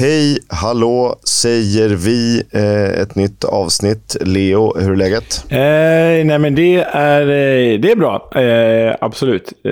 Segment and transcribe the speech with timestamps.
[0.00, 2.42] Hej, hallå, säger vi.
[2.50, 4.16] Eh, ett nytt avsnitt.
[4.20, 5.44] Leo, hur är läget?
[5.48, 5.58] Eh,
[6.26, 8.30] nej, men det är, eh, det är bra.
[8.34, 9.52] Eh, absolut.
[9.64, 9.70] Eh,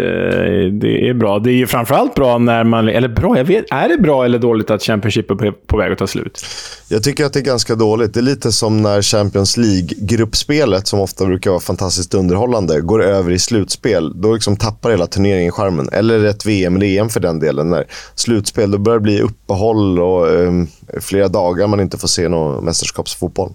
[0.72, 1.38] det är bra.
[1.38, 2.88] Det är ju framförallt bra när man...
[2.88, 3.64] Eller bra, jag vet.
[3.70, 6.44] Är det bra eller dåligt att Championship är på väg att ta slut?
[6.88, 8.14] Jag tycker att det är ganska dåligt.
[8.14, 13.30] Det är lite som när Champions League-gruppspelet, som ofta brukar vara fantastiskt underhållande, går över
[13.32, 14.20] i slutspel.
[14.20, 15.88] Då liksom tappar hela turneringen skärmen.
[15.92, 17.70] Eller ett VM eller EM för den delen.
[17.70, 17.84] När
[18.14, 20.52] slutspel, då börjar det bli uppehåll och eh,
[21.00, 23.54] flera dagar man inte får se någon mästerskapsfotboll.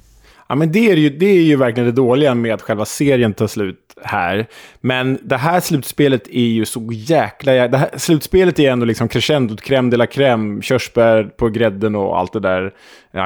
[0.52, 3.33] Ja, men det är, ju, det är ju verkligen det dåliga med att själva serien
[3.33, 4.47] tar slut här.
[4.81, 7.67] Men det här slutspelet är ju så jäkla...
[7.67, 12.19] Det här, slutspelet är ändå liksom crescendot, crème de la crème, körsbär på grädden och
[12.19, 12.73] allt det där,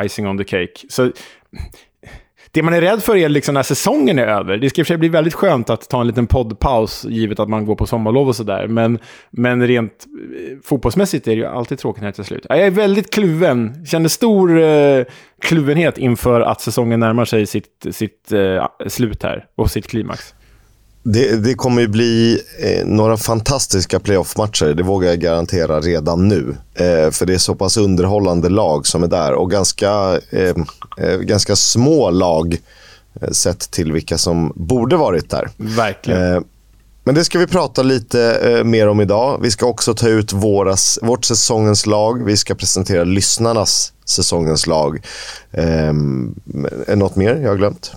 [0.04, 0.88] icing on the cake.
[0.90, 1.12] Så
[2.56, 4.58] det man är rädd för är liksom när säsongen är över.
[4.58, 7.40] Det ska i och för sig bli väldigt skönt att ta en liten poddpaus, givet
[7.40, 8.68] att man går på sommarlov och sådär.
[8.68, 12.46] Men, men rent eh, fotbollsmässigt är det ju alltid tråkigt när det tar slut.
[12.50, 15.04] Jag är väldigt kluven, känner stor eh,
[15.42, 20.34] kluvenhet inför att säsongen närmar sig sitt, sitt eh, slut här, och sitt klimax.
[21.08, 26.56] Det, det, kommer ju bli eh, några fantastiska playoff-matcher, det vågar jag garantera redan nu.
[26.74, 30.56] Eh, för det är så pass underhållande lag som är där och ganska, eh,
[30.98, 32.58] eh ganska små lag
[33.22, 35.50] eh, sett till vilka som borde varit där.
[35.58, 36.34] Verkligen.
[36.34, 36.42] Eh,
[37.04, 39.40] men det ska vi prata lite mer om idag.
[39.42, 42.26] Vi ska också ta ut våras, vårt säsongens lag.
[42.26, 45.02] Vi ska presentera lyssnarnas säsongens lag.
[46.88, 47.92] det något mer jag har glömt?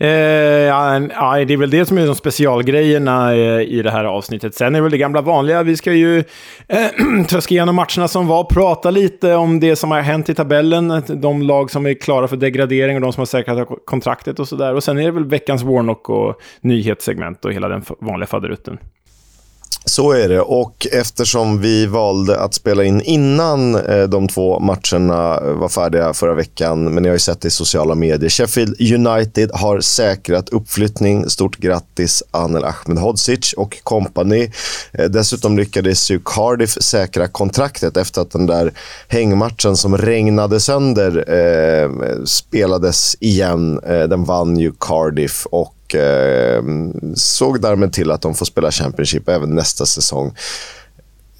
[0.00, 4.04] Eh, ja, ja, det är väl det som är de specialgrejerna eh, i det här
[4.04, 4.54] avsnittet.
[4.54, 5.62] Sen är det väl det gamla vanliga.
[5.62, 6.18] Vi ska ju
[6.68, 11.02] eh, tröska igenom matcherna som var, prata lite om det som har hänt i tabellen,
[11.08, 14.74] de lag som är klara för degradering och de som har säkrat kontraktet och sådär.
[14.74, 18.78] Och sen är det väl veckans Warnock och nyhetssegment och hela den vanliga faderutten.
[19.90, 25.40] Så är det och eftersom vi valde att spela in innan eh, de två matcherna
[25.40, 28.30] var färdiga förra veckan, men ni har ju sett det i sociala medier.
[28.30, 31.30] Sheffield United har säkrat uppflyttning.
[31.30, 34.52] Stort grattis Anel Ahmedhodzic och kompani.
[34.92, 38.72] Eh, dessutom lyckades ju Cardiff säkra kontraktet efter att den där
[39.08, 41.90] hängmatchen som regnade sönder eh,
[42.24, 43.80] spelades igen.
[43.86, 46.62] Eh, den vann ju Cardiff och och eh,
[47.14, 50.34] såg därmed till att de får spela Championship även nästa säsong.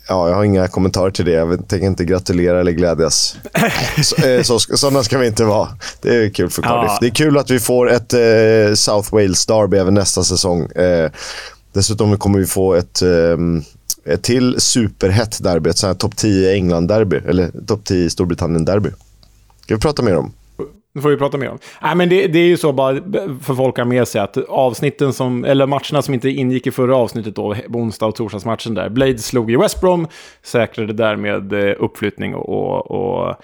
[0.08, 1.32] Ja, jag har inga kommentarer till det.
[1.32, 3.36] Jag tänker inte gratulera eller glädjas.
[4.02, 5.68] Så, eh, så, sådana ska vi inte vara.
[6.02, 6.90] Det är kul för Cardiff.
[6.90, 6.98] Ja.
[7.00, 10.70] Det är kul att vi får ett eh, South Wales-derby även nästa säsong.
[10.70, 11.10] Eh,
[11.72, 13.02] dessutom kommer vi få ett,
[14.04, 15.70] ett till superhett derby.
[15.70, 17.16] Ett topp 10 England-derby.
[17.28, 18.90] Eller topp 10 Storbritannien-derby.
[19.62, 20.32] ska vi prata mer om.
[20.96, 21.58] Det får vi prata mer om.
[21.82, 22.94] Nej, men det, det, är ju så bara
[23.42, 26.96] för folk att med sig att avsnitten som, eller matcherna som inte ingick i förra
[26.96, 28.88] avsnittet då, onsdag och torsdagsmatchen där.
[28.88, 30.06] Blade slog i West Brom,
[30.42, 33.34] säkrade därmed eh, uppflyttning uppflyttning och, och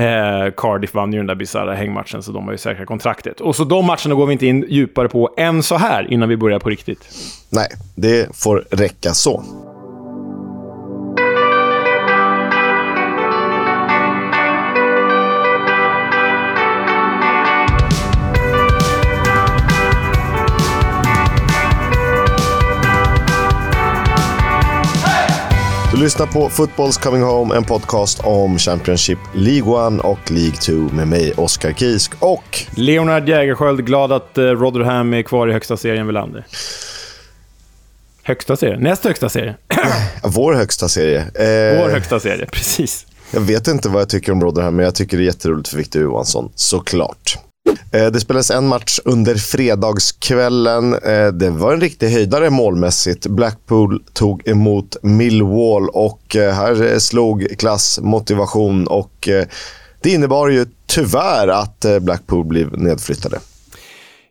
[0.00, 3.40] eh, Cardiff vann ju den där bisarra hängmatchen, så de har ju säkrat kontraktet.
[3.40, 6.36] Och så de matcherna går vi inte in djupare på än så här innan vi
[6.36, 7.08] börjar på riktigt.
[7.50, 9.42] Nej, det får räcka så.
[26.00, 31.08] Lyssnar på Football's Coming Home, en podcast om Championship League 1 och League 2 med
[31.08, 32.58] mig, Oskar Kisk och...
[32.74, 36.46] Leonard Jägerskiöld, glad att uh, Rotherham är kvar i högsta serien, Welander.
[38.22, 38.80] Högsta serien?
[38.80, 39.54] Näst högsta serien?
[40.22, 41.20] Vår högsta serie.
[41.20, 41.82] Eh...
[41.82, 43.06] Vår högsta serie, precis.
[43.30, 45.76] Jag vet inte vad jag tycker om Rotherham, men jag tycker det är jätteroligt för
[45.76, 47.38] Victor Johansson, såklart.
[47.92, 50.94] Eh, det spelades en match under fredagskvällen.
[50.94, 53.26] Eh, det var en riktig höjdare målmässigt.
[53.26, 59.28] Blackpool tog emot Millwall och eh, här slog klass, motivation och
[60.02, 63.38] det innebar ju tyvärr att Blackpool blev nedflyttade.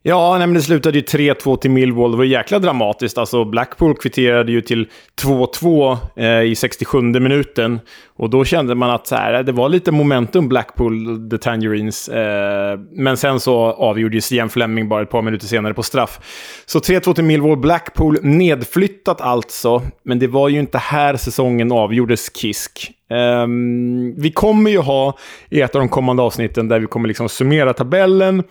[0.04, 2.12] Ja, nej, men det slutade ju 3-2 till Millwall.
[2.12, 3.18] Det var jäkla dramatiskt.
[3.18, 4.88] Alltså Blackpool kvitterade ju till
[5.22, 7.80] 2-2 eh, i 67 minuten.
[8.18, 12.10] Och då kände man att så här, eh, det var lite momentum Blackpool, the Tangerines.
[12.10, 16.20] Eh, men sen så avgjordes Ian Fleming bara ett par minuter senare på straff.
[16.66, 17.58] Så 3-2 till Millwall.
[17.58, 19.82] Blackpool nedflyttat alltså.
[20.04, 22.92] Men det var ju inte här säsongen avgjordes Kisk.
[23.12, 25.18] Um, vi kommer ju ha
[25.50, 28.44] i ett av de kommande avsnitten där vi kommer liksom summera tabellen,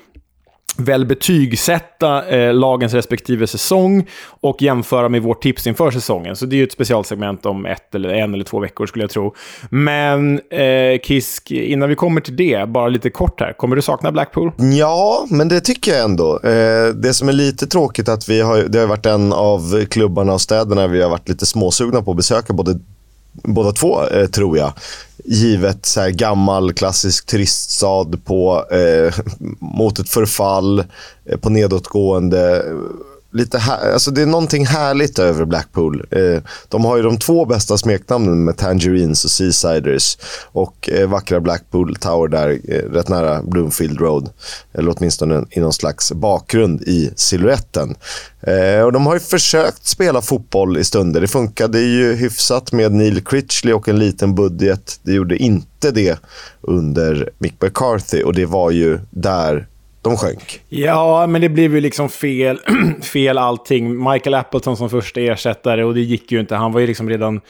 [0.79, 4.07] väl betygsätta eh, lagens respektive säsong
[4.41, 6.37] och jämföra med vårt tips inför säsongen.
[6.37, 9.11] Så det är ju ett specialsegment om ett eller en eller två veckor skulle jag
[9.11, 9.35] tro.
[9.71, 13.53] Men eh, Kisk, innan vi kommer till det, bara lite kort här.
[13.53, 14.53] Kommer du sakna Blackpool?
[14.79, 16.41] Ja, men det tycker jag ändå.
[16.45, 19.85] Eh, det som är lite tråkigt är att vi har, det har varit en av
[19.85, 22.79] klubbarna och städerna vi har varit lite småsugna på att besöka både
[23.33, 24.73] båda två, eh, tror jag,
[25.31, 29.15] givet så här gammal klassisk turiststad på, eh,
[29.61, 30.85] mot ett förfall,
[31.25, 32.65] eh, på nedåtgående
[33.33, 36.07] lite här, alltså det är någonting härligt över Blackpool.
[36.11, 40.19] Eh, de har ju de två bästa smeknamnen med Tangerines och Seasiders.
[40.53, 44.31] Och eh, vackra Blackpool Tower där, eh, rätt nära Bloomfield Road.
[44.73, 47.95] Eller åtminstone i någon slags bakgrund i siluetten.
[48.41, 51.21] Eh, och de har ju försökt spela fotboll i stunder.
[51.21, 55.01] Det funkade ju hyfsat med Neil Critchley och en liten budget.
[55.03, 56.19] Det gjorde inte det
[56.61, 59.67] under Mick McCarthy och det var ju där
[60.09, 60.61] de sjönk.
[60.69, 62.61] Ja, men det blev ju liksom fel,
[63.03, 64.11] fel allting.
[64.11, 66.57] Michael Appleton som första ersättare och det gick ju inte.
[66.57, 67.41] Han var ju liksom redan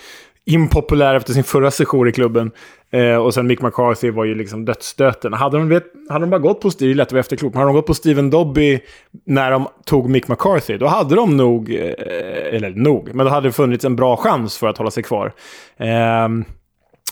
[0.49, 2.51] impopulär efter sin förra session i klubben.
[2.91, 5.33] Eh, och sen Mick McCarthy var ju liksom dödsstöten.
[5.33, 7.87] Hade de, vet, hade de bara gått på, det är lätt att hade de gått
[7.87, 8.81] på Steven Dobby
[9.27, 13.49] när de tog Mick McCarthy, då hade de nog, eh, eller nog, men då hade
[13.49, 15.33] det funnits en bra chans för att hålla sig kvar.
[15.77, 16.29] Eh,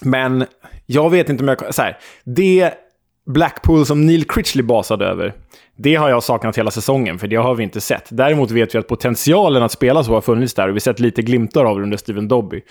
[0.03, 0.45] men
[0.87, 1.75] jag vet inte om jag...
[1.75, 2.73] Så här, det
[3.27, 5.35] Blackpool som Neil Critchley basade över,
[5.77, 8.05] det har jag saknat hela säsongen, för det har vi inte sett.
[8.09, 11.01] Däremot vet vi att potentialen att spela så har funnits där och vi har sett
[11.01, 12.63] lite glimtar av det under Steven Dobby.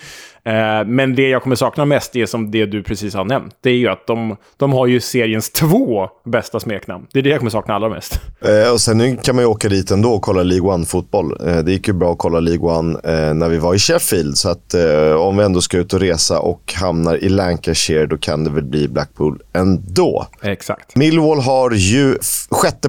[0.44, 0.52] Eh,
[0.86, 3.54] men det jag kommer sakna mest är som det du precis har nämnt.
[3.60, 7.06] Det är ju att de, de har ju seriens två bästa smeknamn.
[7.12, 8.20] Det är det jag kommer sakna allra mest.
[8.40, 11.48] Eh, och sen kan man ju åka dit ändå och kolla League One-fotboll.
[11.48, 14.36] Eh, det gick ju bra att kolla League One eh, när vi var i Sheffield.
[14.36, 18.18] Så att eh, om vi ändå ska ut och resa och hamnar i Lancashire, då
[18.18, 20.26] kan det väl bli Blackpool ändå.
[20.42, 20.96] Exakt.
[20.96, 22.18] Millwall har ju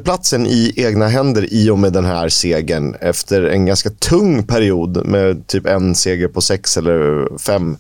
[0.07, 2.95] Platsen i egna händer i och med den här segern.
[3.01, 7.77] Efter en ganska tung period med typ en seger på sex eller fem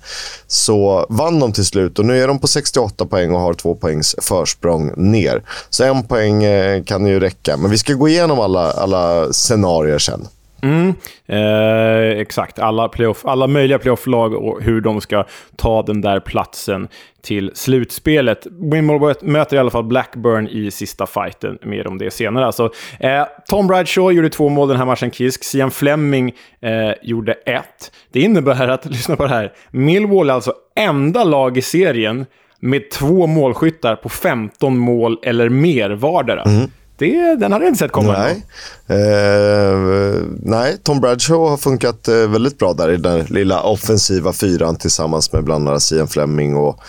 [0.47, 3.75] så vann de till slut och nu är de på 68 poäng och har två
[3.75, 5.41] poängs försprång ner.
[5.69, 7.57] Så en poäng eh, kan ju räcka.
[7.57, 10.27] Men vi ska gå igenom alla, alla scenarier sen.
[10.61, 10.93] Mm,
[11.27, 12.59] eh, exakt.
[12.59, 15.25] Alla, playoff, alla möjliga playoff-lag och hur de ska
[15.55, 16.87] ta den där platsen
[17.27, 18.47] till slutspelet.
[18.71, 21.57] Wimbledon möter i alla fall Blackburn i sista fighten.
[21.61, 22.45] Mer om det senare.
[22.45, 25.43] Alltså, eh, Tom Bradshaw gjorde två mål den här matchen, Kisk.
[25.43, 27.91] Sian Fleming eh, gjorde ett.
[28.11, 32.25] Det innebär att, lyssna på det här, Millwall är alltså enda lag i serien
[32.59, 36.41] med två målskyttar på 15 mål eller mer vardera.
[36.41, 36.71] Mm.
[36.97, 38.17] Det, den hade jag inte sett komma.
[38.17, 38.43] Nej.
[38.87, 44.75] Eh, nej, Tom Bradshaw har funkat eh, väldigt bra där i den lilla offensiva fyran
[44.75, 46.79] tillsammans med bland annat Sian Fleming och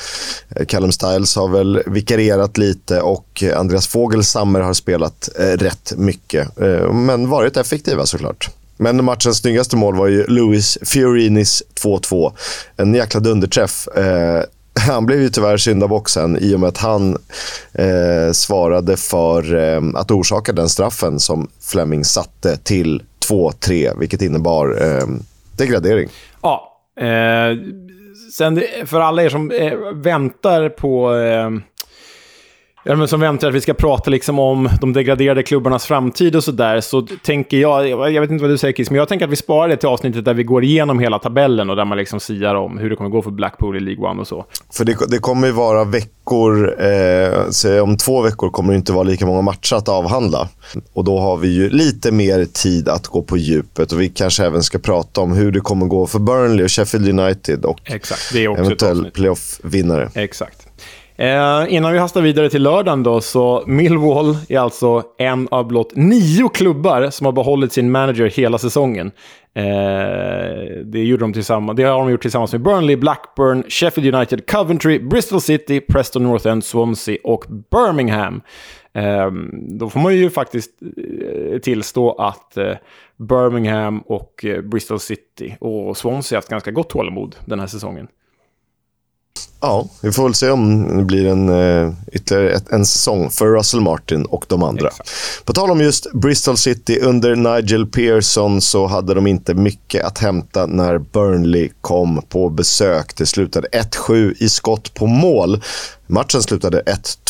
[0.57, 6.59] eh, Callum Styles har väl vikarierat lite och Andreas Fogelsammer har spelat eh, rätt mycket.
[6.61, 8.51] Eh, men varit effektiva såklart.
[8.77, 12.33] Men matchens snyggaste mål var ju Louis Fiorinis 2-2.
[12.77, 13.89] En jäkla dunderträff.
[13.89, 14.43] Eh,
[14.87, 17.17] han blev ju tyvärr syndabocken i och med att han
[17.73, 24.79] eh, svarade för eh, att orsaka den straffen som Fleming satte till 2-3, vilket innebar
[24.83, 25.07] eh,
[25.57, 26.09] degradering.
[26.43, 26.75] Ja.
[27.01, 27.57] Eh,
[28.33, 31.51] sen för alla er som eh, väntar på eh,
[32.89, 36.45] Ja, men som väntar att vi ska prata liksom om de degraderade klubbarnas framtid och
[36.45, 39.33] sådär, så tänker jag, jag vet inte vad du säger Chris, men jag tänker att
[39.33, 42.21] vi sparar det till avsnittet där vi går igenom hela tabellen och där man liksom
[42.21, 44.45] siar om hur det kommer gå för Blackpool i League One och så.
[44.73, 48.93] För det, det kommer ju vara veckor, eh, så om två veckor kommer det inte
[48.93, 50.49] vara lika många matcher att avhandla.
[50.93, 54.45] Och då har vi ju lite mer tid att gå på djupet och vi kanske
[54.45, 58.35] även ska prata om hur det kommer gå för Burnley och Sheffield United och Exakt,
[58.35, 60.11] eventuell playoff-vinnare.
[60.15, 60.69] Exakt.
[61.21, 65.93] Eh, innan vi hastar vidare till lördagen då, så Millwall är alltså en av blott
[65.95, 69.11] nio klubbar som har behållit sin manager hela säsongen.
[69.55, 69.65] Eh,
[70.85, 74.99] det, gjorde de tillsammans, det har de gjort tillsammans med Burnley, Blackburn, Sheffield United, Coventry,
[74.99, 78.41] Bristol City, Preston North End, Swansea och Birmingham.
[78.93, 82.73] Eh, då får man ju faktiskt eh, tillstå att eh,
[83.17, 88.09] Birmingham och eh, Bristol City och Swansea har haft ganska gott tålamod den här säsongen.
[89.61, 93.47] Ja, vi får väl se om det blir en, uh, ytterligare ett, en säsong för
[93.47, 94.89] Russell Martin och de andra.
[94.89, 95.11] Exakt.
[95.45, 100.19] På tal om just Bristol City, under Nigel Pearson så hade de inte mycket att
[100.19, 103.17] hämta när Burnley kom på besök.
[103.17, 105.63] Det slutade 1-7 i skott på mål.
[106.07, 106.83] Matchen slutade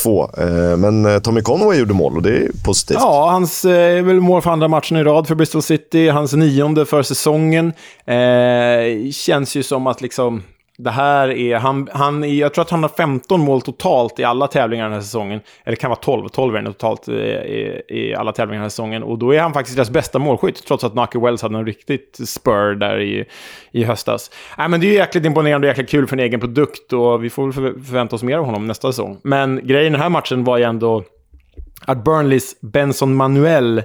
[0.04, 0.40] 1-2,
[0.72, 2.98] uh, men uh, Tommy Conway gjorde mål och det är positivt.
[3.00, 6.86] Ja, hans eh, väl mål för andra matchen i rad för Bristol City, hans nionde
[6.86, 7.72] för säsongen.
[8.06, 10.42] Eh, känns ju som att liksom
[10.78, 14.46] det här är, han, han, jag tror att han har 15 mål totalt i alla
[14.46, 15.40] tävlingar den här säsongen.
[15.64, 18.62] Eller det kan vara 12, 12 är det totalt i, i, i, alla tävlingar den
[18.62, 19.02] här säsongen.
[19.02, 22.20] Och då är han faktiskt deras bästa målskytt, trots att Naki Wells hade en riktigt
[22.28, 23.24] spur där i,
[23.72, 24.30] i höstas.
[24.58, 27.30] Äh, men det är jäkligt imponerande och jäkligt kul för en egen produkt och vi
[27.30, 29.18] får väl förvänta oss mer av honom nästa säsong.
[29.22, 31.04] Men grejen i den här matchen var ju ändå
[31.86, 33.82] att Burnleys Benson Manuel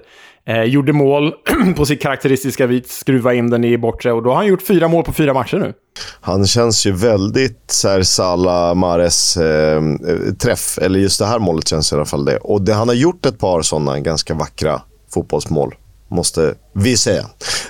[0.48, 1.34] eh, gjorde mål
[1.76, 4.88] på sitt karaktäristiska vis, skruva in den i bortre och då har han gjort fyra
[4.88, 5.74] mål på fyra matcher nu.
[6.22, 9.82] Han känns ju väldigt så här, Salah Mares eh,
[10.40, 12.38] träff, eller just det här målet känns i alla fall det.
[12.38, 14.82] Och det, han har gjort ett par sådana ganska vackra
[15.14, 15.76] fotbollsmål,
[16.08, 17.26] måste vi säga.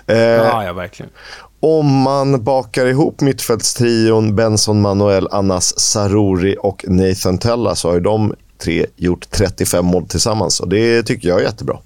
[0.07, 1.11] Eh, ja, ja, verkligen.
[1.59, 8.01] Om man bakar ihop mittfältstrion Benson Manuel, Anas Saruri och Nathan Tella så har ju
[8.01, 11.77] de tre gjort 35 mål tillsammans och det tycker jag är jättebra.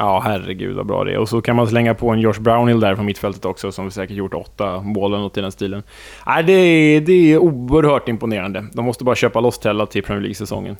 [0.00, 1.18] Ja, herregud vad bra det är.
[1.18, 4.16] Och så kan man slänga på en Josh Brownhill där från mittfältet också, som säkert
[4.16, 5.82] gjort åtta mål eller något i den stilen.
[6.26, 8.66] Nej, det är, det är oerhört imponerande.
[8.72, 10.76] De måste bara köpa loss Tella till Premier League-säsongen.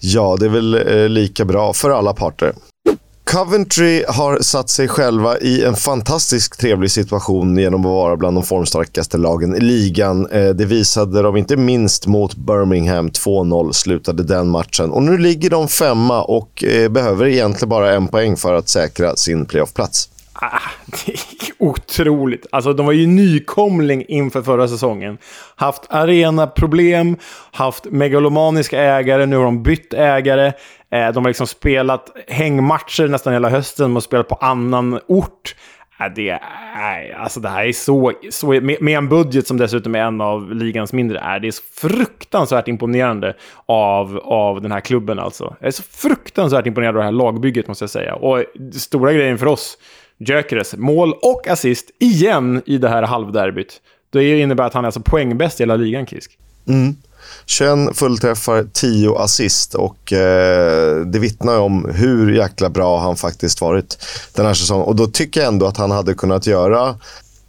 [0.00, 2.52] Ja, det är väl eh, lika bra för alla parter.
[3.30, 8.44] Coventry har satt sig själva i en fantastiskt trevlig situation genom att vara bland de
[8.44, 10.26] formstarkaste lagen i ligan.
[10.30, 13.10] Eh, det visade de inte minst mot Birmingham.
[13.10, 14.90] 2-0 slutade den matchen.
[14.90, 19.16] Och nu ligger de femma och eh, behöver egentligen bara en poäng för att säkra
[19.16, 20.08] sin playoffplats.
[20.32, 20.60] Ah,
[21.06, 21.16] det
[21.60, 22.46] otroligt.
[22.52, 25.18] Alltså, de var ju nykomling inför förra säsongen.
[25.56, 27.16] Haft arenaproblem,
[27.52, 30.52] haft megalomaniska ägare, nu har de bytt ägare.
[30.92, 35.54] Eh, de har liksom spelat hängmatcher nästan hela hösten de har spelat på annan ort.
[36.00, 38.12] Eh, det, är, alltså det här är så...
[38.30, 41.50] så med, med en budget som dessutom är en av ligans mindre, är det är
[41.50, 43.34] så fruktansvärt imponerande
[43.66, 45.18] av, av den här klubben.
[45.18, 45.56] Alltså.
[45.60, 48.14] Jag är så fruktansvärt imponerad av det här lagbygget, måste jag säga.
[48.14, 49.78] Och stora grejen för oss
[50.20, 53.80] Gyökeres mål och assist igen i det här halvderbyt.
[54.10, 56.38] Det innebär att han är alltså poängbäst i hela ligan, Kisk.
[56.68, 56.96] Mm.
[57.46, 64.06] 21 fullträffar, 10 assist och eh, det vittnar om hur jäkla bra han faktiskt varit
[64.34, 64.86] den här säsongen.
[64.86, 66.96] Och då tycker jag ändå att han hade kunnat göra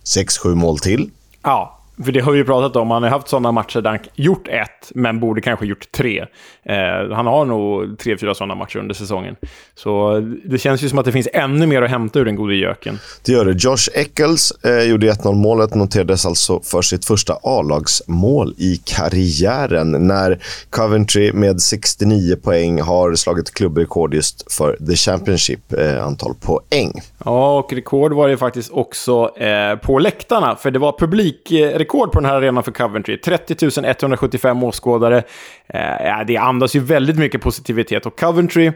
[0.05, 1.09] 6-7 mål till.
[1.43, 2.91] Ja, för det har vi ju pratat om.
[2.91, 6.25] Han har haft sådana matcher där han gjort ett, men borde kanske gjort tre.
[6.63, 9.35] Eh, han har nog tre, fyra sådana matcher under säsongen.
[9.75, 12.55] Så det känns ju som att det finns ännu mer att hämta ur den gode
[12.55, 12.99] göken.
[13.25, 13.63] Det gör det.
[13.63, 21.33] Josh Eccles eh, gjorde 1-0-målet, noterades alltså för sitt första A-lagsmål i karriären när Coventry
[21.33, 27.01] med 69 poäng har slagit klubbrekord just för The Championship, eh, antal poäng.
[27.25, 32.19] Ja, och rekord var det faktiskt också eh, på läktarna, för det var publikrekord på
[32.19, 33.17] den här arenan för Coventry.
[33.17, 35.23] 30 175 åskådare.
[35.67, 38.71] Eh, det andas ju väldigt mycket positivitet och Coventry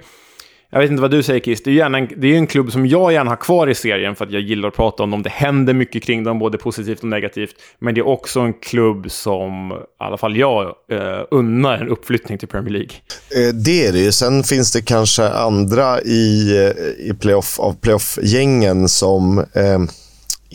[0.69, 2.71] jag vet inte vad du säger Kiss, det är ju en, det är en klubb
[2.71, 5.23] som jag gärna har kvar i serien för att jag gillar att prata om dem.
[5.23, 7.55] Det händer mycket kring dem, både positivt och negativt.
[7.79, 12.37] Men det är också en klubb som, i alla fall jag, eh, unnar en uppflyttning
[12.37, 12.89] till Premier League.
[13.35, 14.11] Eh, det är det ju.
[14.11, 19.79] Sen finns det kanske andra i, eh, i playoff, av playoff-gängen som eh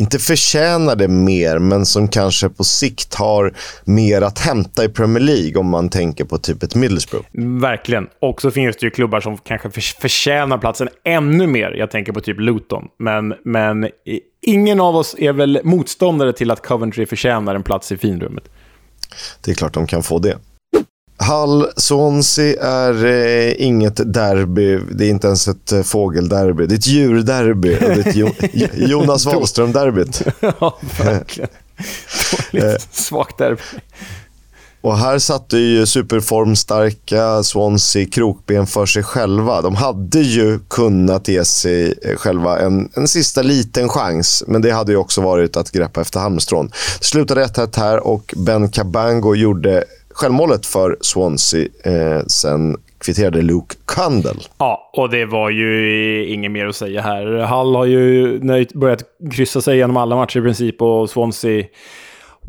[0.00, 3.54] inte förtjänar det mer, men som kanske på sikt har
[3.84, 7.26] mer att hämta i Premier League om man tänker på typ ett Middlesbrough.
[7.60, 8.08] Verkligen.
[8.20, 11.70] Och så finns det ju klubbar som kanske förtjänar platsen ännu mer.
[11.70, 12.84] Jag tänker på typ Luton.
[12.98, 13.88] Men, men
[14.42, 18.44] ingen av oss är väl motståndare till att Coventry förtjänar en plats i finrummet.
[19.44, 20.38] Det är klart de kan få det.
[21.28, 24.78] Hull Swansea är eh, inget derby.
[24.90, 26.66] Det är inte ens ett eh, fågelderby.
[26.66, 27.68] Det är ett djurderby.
[27.68, 28.30] det är jo
[28.74, 30.22] Jonas Wahlström-derbyt.
[30.40, 31.50] ja, verkligen.
[32.52, 33.62] Dåligt svagt derby.
[34.82, 39.62] Och här satte ju superformstarka Swansea krokben för sig själva.
[39.62, 44.92] De hade ju kunnat ge sig själva en, en sista liten chans, men det hade
[44.92, 46.70] ju också varit att greppa efter halmstrån.
[46.98, 49.84] Det slutade 1-1 här och Ben Cabango gjorde
[50.14, 51.68] självmålet för Swansea.
[51.84, 54.38] Eh, sen kvitterade Luke Kundell.
[54.58, 57.26] Ja, och det var ju inget mer att säga här.
[57.38, 59.02] Hall har ju nöjt, börjat
[59.32, 61.64] kryssa sig genom alla matcher i princip och Swansea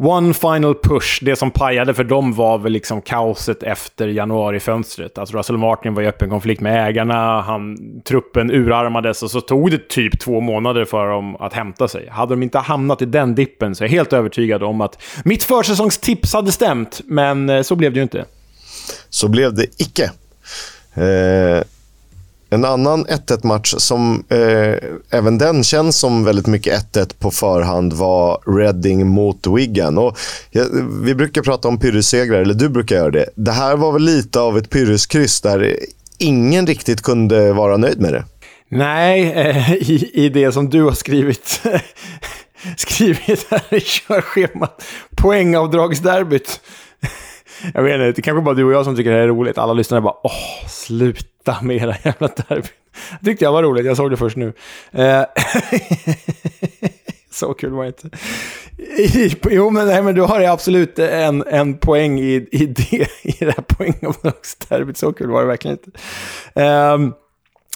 [0.04, 1.20] One final push.
[1.22, 5.18] Det som pajade för dem var väl liksom kaoset efter januarifönstret.
[5.18, 9.72] Alltså Russell Martin var i öppen konflikt med ägarna, han, truppen urarmades och så tog
[9.72, 12.10] det typ två månader för dem att hämta sig.
[12.10, 15.44] Hade de inte hamnat i den dippen så är jag helt övertygad om att mitt
[15.44, 18.26] försäsongstips hade stämt, men eh, så blev det ju inte.
[19.10, 20.12] Så blev det icke.
[20.94, 21.64] Eh,
[22.54, 24.76] en annan 1-1 match som eh,
[25.10, 29.98] även den känns som väldigt mycket 1-1 på förhand var Reading mot Wigan.
[29.98, 30.18] Och,
[30.50, 30.64] ja,
[31.04, 33.30] vi brukar prata om pyrrhussegrar, eller du brukar göra det.
[33.36, 35.76] Det här var väl lite av ett pyrrhuskryss där
[36.18, 38.26] ingen riktigt kunde vara nöjd med det.
[38.70, 41.62] Nej, eh, i, i det som du har skrivit,
[42.78, 44.84] skrivit här i körschemat.
[45.16, 46.60] Poängavdragsderbyt.
[47.74, 49.28] Jag vet inte, det är kanske bara du och jag som tycker det här är
[49.28, 49.58] roligt.
[49.58, 52.64] Alla lyssnare bara åh, sluta med era jävla derbyn.
[53.20, 54.54] Det tyckte jag var roligt, jag såg det först nu.
[54.92, 55.24] Eh,
[57.32, 58.10] så kul var det inte.
[59.56, 63.56] jo, men, nej, men du har absolut en, en poäng i, i, det, i det
[63.58, 64.98] här poängomgångsderbyt.
[64.98, 65.92] Så kul var det verkligen inte.
[66.62, 67.14] Um,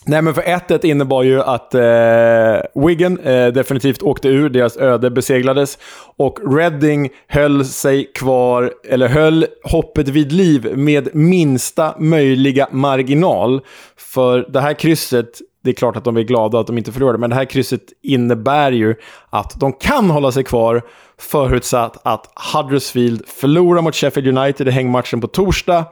[0.07, 5.12] Nej, men för 1-1 innebar ju att eh, Wigan eh, definitivt åkte ur, deras öde
[5.12, 5.77] beseglades.
[6.17, 13.62] Och Reading höll sig kvar, eller höll hoppet vid liv med minsta möjliga marginal.
[13.97, 17.17] För det här krysset, det är klart att de är glada att de inte förlorade,
[17.17, 18.95] men det här krysset innebär ju
[19.29, 20.81] att de kan hålla sig kvar
[21.19, 25.85] förutsatt att Huddersfield förlorar mot Sheffield United i hängmatchen på torsdag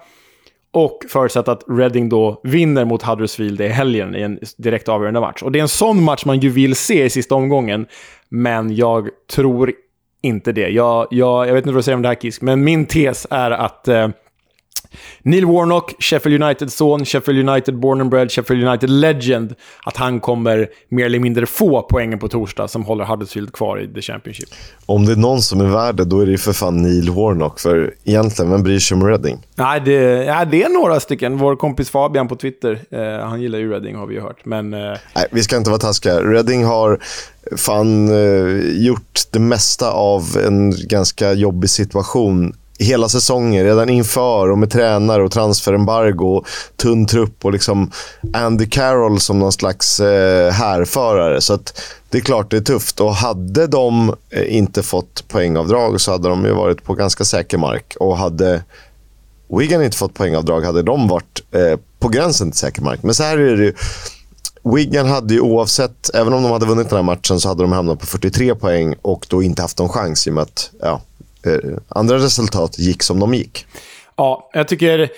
[0.73, 5.43] och förutsatt att Reading då vinner mot Huddersfield i helgen i en direkt avgörande match.
[5.43, 7.85] Och det är en sån match man ju vill se i sista omgången.
[8.29, 9.73] Men jag tror
[10.21, 10.69] inte det.
[10.69, 13.27] Jag, jag, jag vet inte vad du säger om det här Kisk, men min tes
[13.29, 14.07] är att eh,
[15.23, 20.19] Neil Warnock, Sheffield Uniteds son, Sheffield United born and bred, Sheffield United legend, att han
[20.19, 24.49] kommer mer eller mindre få poängen på torsdag som håller Huddersfield kvar i The Championship.
[24.85, 27.09] Om det är någon som är värd det, då är det ju för fan Neil
[27.09, 27.59] Warnock.
[27.59, 29.37] För egentligen, vem bryr sig om Reading?
[29.55, 31.37] Nej, det, ja, det är några stycken.
[31.37, 34.45] Vår kompis Fabian på Twitter, eh, han gillar ju Reading har vi ju hört.
[34.45, 34.79] Men, eh...
[35.15, 36.21] Nej, vi ska inte vara taskiga.
[36.21, 36.99] Reading har
[37.57, 44.57] fan eh, gjort det mesta av en ganska jobbig situation hela säsongen, redan inför och
[44.57, 46.43] med tränare och transferembargo,
[46.75, 47.91] tunn trupp och liksom
[48.33, 51.41] Andy Carroll som någon slags eh, härförare.
[51.41, 56.01] Så att det är klart det är tufft och hade de eh, inte fått poängavdrag
[56.01, 57.95] så hade de ju varit på ganska säker mark.
[57.99, 58.63] Och hade
[59.59, 63.03] Wigan inte fått poängavdrag hade de varit eh, på gränsen till säker mark.
[63.03, 63.73] Men så här är det ju.
[64.75, 67.71] Wigan hade ju oavsett, även om de hade vunnit den här matchen så hade de
[67.71, 71.01] hamnat på 43 poäng och då inte haft någon chans i och med att ja,
[71.45, 73.65] Eh, andra resultat gick som de gick.
[74.15, 75.09] Ja, jag tycker...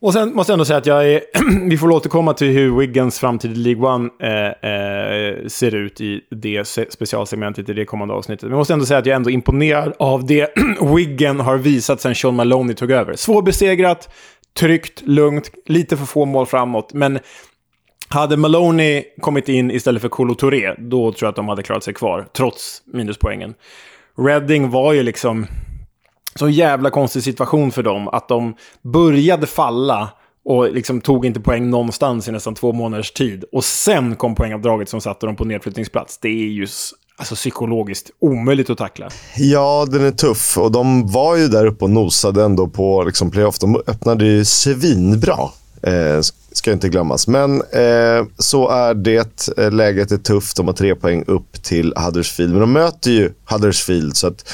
[0.00, 1.20] Och sen måste jag ändå säga att jag är,
[1.68, 6.20] vi får återkomma till hur Wiggins framtid i League One eh, eh, ser ut i
[6.30, 8.42] det specialsegmentet i det kommande avsnittet.
[8.42, 10.54] Men jag måste ändå säga att jag är ändå imponerad av det
[10.96, 13.14] Wiggen har visat sen Sean Maloney tog över.
[13.16, 14.08] Svårbesegrat,
[14.58, 16.92] tryggt, lugnt, lite för få mål framåt.
[16.92, 17.18] Men
[18.08, 21.84] hade Maloney kommit in istället för Kolo Touré, då tror jag att de hade klarat
[21.84, 23.54] sig kvar, trots minuspoängen.
[24.18, 25.46] Reading var ju liksom...
[26.34, 28.08] Så jävla konstig situation för dem.
[28.08, 30.10] Att de började falla
[30.44, 33.44] och liksom tog inte poäng någonstans i nästan två månaders tid.
[33.52, 36.18] Och sen kom poängavdraget som satte dem på nedflyttningsplats.
[36.18, 36.66] Det är ju
[37.16, 39.08] alltså, psykologiskt omöjligt att tackla.
[39.36, 40.58] Ja, den är tuff.
[40.58, 43.58] Och de var ju där uppe och nosade ändå på liksom, playoff.
[43.58, 45.38] De öppnade ju svinbra.
[45.82, 46.20] Eh,
[46.52, 47.28] ska inte glömmas.
[47.28, 49.48] Men eh, så är det.
[49.58, 50.56] Eh, läget är tufft.
[50.56, 52.52] De har tre poäng upp till Huddersfield.
[52.52, 54.16] Men de möter ju Huddersfield.
[54.16, 54.48] Så att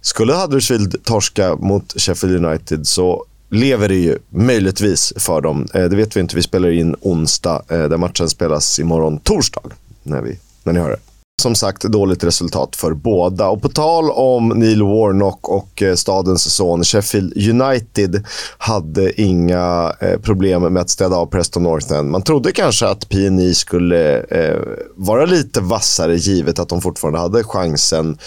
[0.00, 5.68] skulle Huddersfield torska mot Sheffield United så lever det ju möjligtvis för dem.
[5.74, 6.36] Eh, det vet vi inte.
[6.36, 7.62] Vi spelar in onsdag.
[7.68, 9.62] Eh, där matchen spelas imorgon torsdag.
[10.02, 11.11] När, vi, när ni hör det
[11.42, 13.48] som sagt dåligt resultat för båda.
[13.48, 18.24] Och på tal om Neil Warnock och eh, stadens son, Sheffield United
[18.58, 22.10] hade inga eh, problem med att städa av Preston North End.
[22.10, 24.60] Man trodde kanske att PNI skulle eh,
[24.96, 28.18] vara lite vassare givet att de fortfarande hade chansen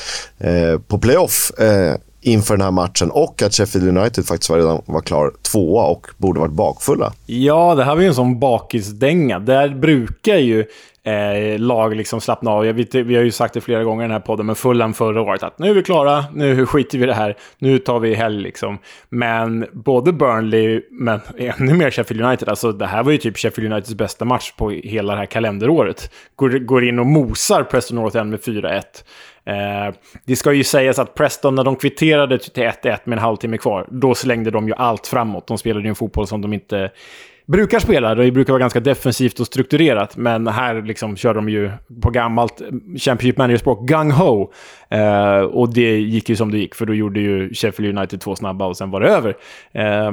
[0.88, 1.52] på playoff
[2.22, 6.40] inför den här matchen och att Sheffield United faktiskt redan var klar tvåa och borde
[6.40, 7.14] varit bakfulla.
[7.26, 9.40] Ja, det här var ju en sån bakisdänga.
[9.40, 10.66] Där brukar ju
[11.06, 12.66] eh, lag liksom slappna av.
[12.66, 14.94] Jag vet, vi har ju sagt det flera gånger i den här podden men Fulham
[14.94, 18.00] förra året, att nu är vi klara, nu skiter vi i det här, nu tar
[18.00, 18.78] vi helg liksom.
[19.10, 23.74] Men både Burnley, men ännu mer Sheffield United, alltså det här var ju typ Sheffield
[23.74, 26.12] Uniteds bästa match på hela det här kalenderåret.
[26.36, 28.82] Går, går in och mosar Preston North End med 4-1.
[29.46, 29.94] Eh,
[30.26, 33.88] det ska ju sägas att Preston, när de kvitterade till 1-1 med en halvtimme kvar,
[33.92, 35.48] då slängde de ju allt framåt.
[35.48, 36.92] De spelade ju en fotboll som de inte
[37.46, 38.16] brukar spela.
[38.16, 42.62] Det brukar vara ganska defensivt och strukturerat, men här liksom kör de ju på gammalt
[42.62, 44.52] eh, Championship Manager-språk, gung-ho.
[44.90, 48.36] Eh, och det gick ju som det gick, för då gjorde ju Sheffield United två
[48.36, 49.36] snabba och sen var det över.
[49.72, 50.12] Eh,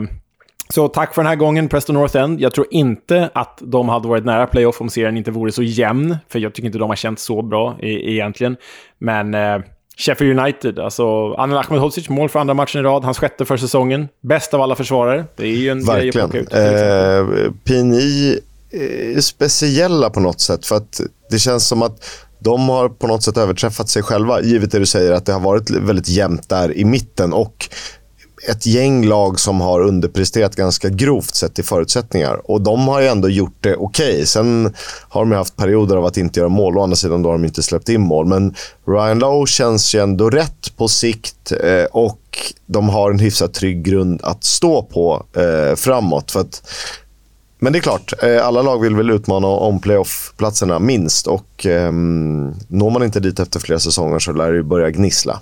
[0.68, 2.40] så tack för den här gången, Preston North End.
[2.40, 6.16] Jag tror inte att de hade varit nära playoff om serien inte vore så jämn,
[6.28, 8.56] för jag tycker inte de har känt så bra e egentligen.
[8.98, 9.58] Men eh,
[10.02, 14.08] Sheffield United, alltså Anel Ahmedhodzic, mål för andra matchen i rad, hans sjätte för säsongen.
[14.22, 15.24] Bäst av alla försvarare.
[15.36, 16.12] Det är ju en Verkligen.
[16.12, 16.72] grej att plocka ut.
[16.72, 18.38] Liksom- eh, PNI
[18.72, 22.04] eh, är speciella på något sätt, för att det känns som att
[22.38, 25.40] de har på något sätt överträffat sig själva, givet det du säger att det har
[25.40, 27.32] varit väldigt jämnt där i mitten.
[27.32, 27.68] Och
[28.48, 32.50] ett gäng lag som har underpresterat ganska grovt sett till förutsättningar.
[32.50, 34.12] Och de har ju ändå gjort det okej.
[34.12, 34.26] Okay.
[34.26, 34.74] Sen
[35.08, 36.78] har de haft perioder av att inte göra mål.
[36.78, 38.26] Å andra sidan då har de inte släppt in mål.
[38.26, 38.54] Men
[38.86, 42.18] Ryan Lowe känns ju ändå rätt på sikt eh, och
[42.66, 46.30] de har en hyfsat trygg grund att stå på eh, framåt.
[46.30, 46.70] För att,
[47.58, 51.26] men det är klart, eh, alla lag vill väl utmana om playoff-platserna minst.
[51.26, 51.92] Och eh,
[52.68, 55.40] når man inte dit efter flera säsonger så lär det börja gnissla.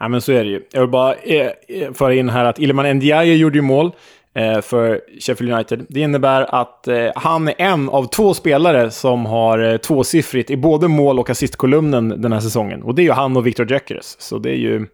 [0.00, 0.62] Ja, men så är det ju.
[0.72, 3.92] Jag vill bara eh, eh föra in här att Ilman Ndiaye gjorde ju mål
[4.34, 5.86] eh, för Sheffield United.
[5.88, 10.56] Det innebär att eh, han är en av två spelare som har eh, tvåsiffrigt i
[10.56, 12.82] både mål och assistkolumnen den här säsongen.
[12.82, 14.16] Och det är ju han och Victor Gyökeres.
[14.20, 14.86] Så det är ju...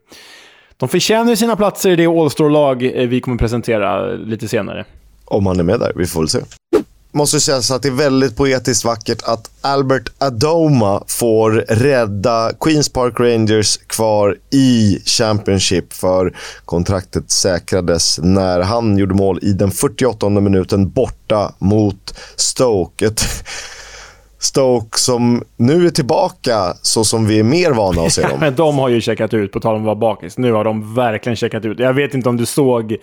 [0.76, 4.84] De förtjänar ju sina platser i det All-Star-lag eh, vi kommer presentera lite senare.
[5.24, 6.38] Om han är med där, vi får väl se
[7.16, 12.88] måste säga så att det är väldigt poetiskt vackert att Albert Adoma får rädda Queens
[12.88, 20.28] Park Rangers kvar i Championship för kontraktet säkrades när han gjorde mål i den 48
[20.28, 23.06] minuten borta mot Stoke.
[23.06, 23.22] Ett
[24.38, 28.40] Stoke som nu är tillbaka så som vi är mer vana att se dem.
[28.40, 30.38] men de har ju checkat ut, på tal om att vara bakis.
[30.38, 31.78] Nu har de verkligen checkat ut.
[31.78, 32.96] Jag vet inte om du såg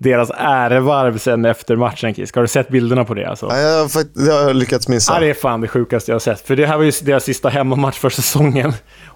[0.00, 2.34] deras ärevarv sen efter matchen, Kisk.
[2.34, 3.24] Har du sett bilderna på det?
[3.28, 3.46] Alltså?
[3.50, 3.58] Ja,
[4.14, 5.14] jag, har jag lyckats missa.
[5.14, 6.46] Ja, det är fan det sjukaste jag har sett.
[6.46, 8.72] För det här var ju deras sista hemmamatch för säsongen.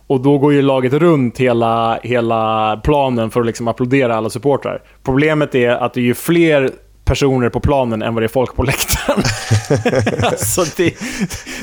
[0.06, 4.82] Och då går ju laget runt hela, hela planen för att liksom applådera alla supportrar.
[5.04, 6.70] Problemet är att det är ju fler
[7.04, 9.22] personer på planen än vad det är folk på läktaren.
[10.22, 10.94] alltså det,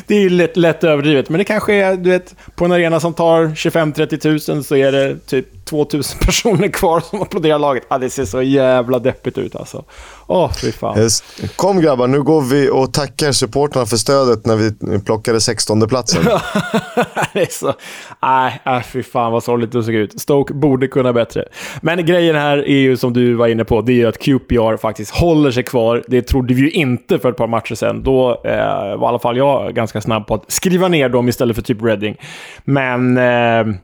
[0.07, 2.99] det är ju lätt, lätt överdrivet, men det kanske är, du vet, på en arena
[2.99, 7.83] som tar 25-30 000 så är det typ 2000 personer kvar som applåderar laget.
[7.87, 9.83] Ah, det ser så jävla deppigt ut alltså.
[10.27, 11.09] Åh, oh, fy fan.
[11.55, 16.23] Kom grabbar, nu går vi och tackar supporterna för stödet när vi plockade 16 platsen.
[17.33, 17.73] det är så...
[18.21, 20.21] Nej, äh, fy fan vad sorgligt det såg ut.
[20.21, 21.45] Stoke borde kunna bättre.
[21.81, 24.77] Men grejen här är ju som du var inne på, det är ju att QPR
[24.77, 26.03] faktiskt håller sig kvar.
[26.07, 28.03] Det trodde vi ju inte för ett par matcher sedan.
[28.03, 31.55] Då eh, var i alla fall jag ganska snabb på att skriva ner dem istället
[31.55, 32.17] för typ Reading.
[32.63, 33.17] Men...
[33.17, 33.75] Eh,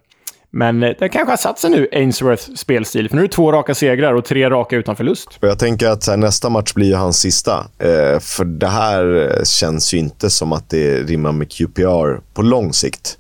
[0.52, 3.10] men eh, den det kanske har satt sig nu, Ainsworths spelstil.
[3.10, 5.30] För nu är det två raka segrar och tre raka utan förlust.
[5.40, 7.58] Jag tänker att här, nästa match blir ju hans sista.
[7.80, 12.42] Eh, för det här eh, känns ju inte som att det rimmar med QPR på
[12.42, 13.18] lång sikt.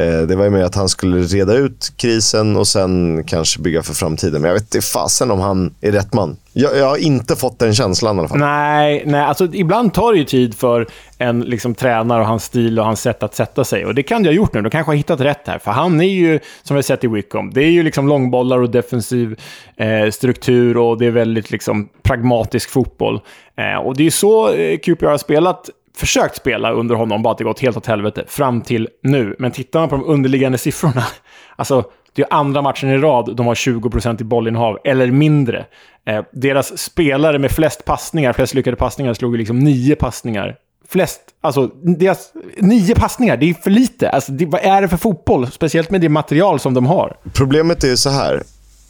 [0.00, 3.82] Eh, det var ju med att han skulle reda ut krisen och sen kanske bygga
[3.82, 4.40] för framtiden.
[4.40, 6.36] Men jag vet inte fasen om han är rätt man.
[6.52, 8.38] Jag, jag, har inte fått den känslan i alla fall.
[8.38, 10.86] Nej, nej alltså, ibland tar det ju tid för
[11.18, 13.86] en liksom, tränare och hans stil och hans sätt att sätta sig.
[13.86, 14.62] Och det kan jag ha gjort nu.
[14.62, 15.58] Då kanske har hittat rätt här.
[15.58, 18.58] För han är ju, som vi har sett i Wickham, det är ju liksom långbollar
[18.62, 19.40] och defensiv
[19.76, 23.20] eh, struktur och det är väldigt liksom, pragmatisk fotboll.
[23.56, 27.32] Eh, och det är ju så eh, QPR har spelat försökt spela under honom, bara
[27.32, 29.36] att det gått helt åt helvete fram till nu.
[29.38, 31.04] Men tittar man på de underliggande siffrorna,
[31.56, 35.66] alltså det är andra matchen i rad de har 20% i bollinnehav, eller mindre.
[36.06, 40.56] Eh, deras spelare med flest passningar, flest lyckade passningar, slog ju liksom nio passningar.
[40.88, 44.10] Flest, alltså deras nio passningar, det är för lite.
[44.10, 45.50] Alltså, det, vad är det för fotboll?
[45.50, 47.16] Speciellt med det material som de har.
[47.34, 48.42] Problemet är ju så här.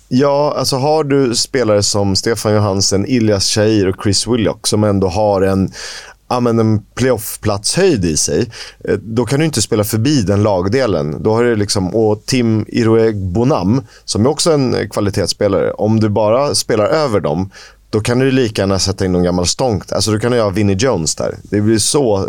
[0.09, 5.09] Ja, alltså har du spelare som Stefan Johansen, Ilias Shahir och Chris Willock som ändå
[5.09, 5.71] har en
[6.29, 8.51] ja, men en playoff-platshöjd i sig,
[8.85, 11.23] eh, då kan du inte spela förbi den lagdelen.
[11.23, 16.09] Då har du liksom, och Tim Iroeg Bonam, som är också en kvalitetsspelare, om du
[16.09, 17.51] bara spelar över dem,
[17.91, 19.93] då kan du lika gärna sätta in någon gammal stånk.
[19.93, 21.35] Alltså du kan göra Vinnie Jones där.
[21.43, 22.25] Det blir så eh,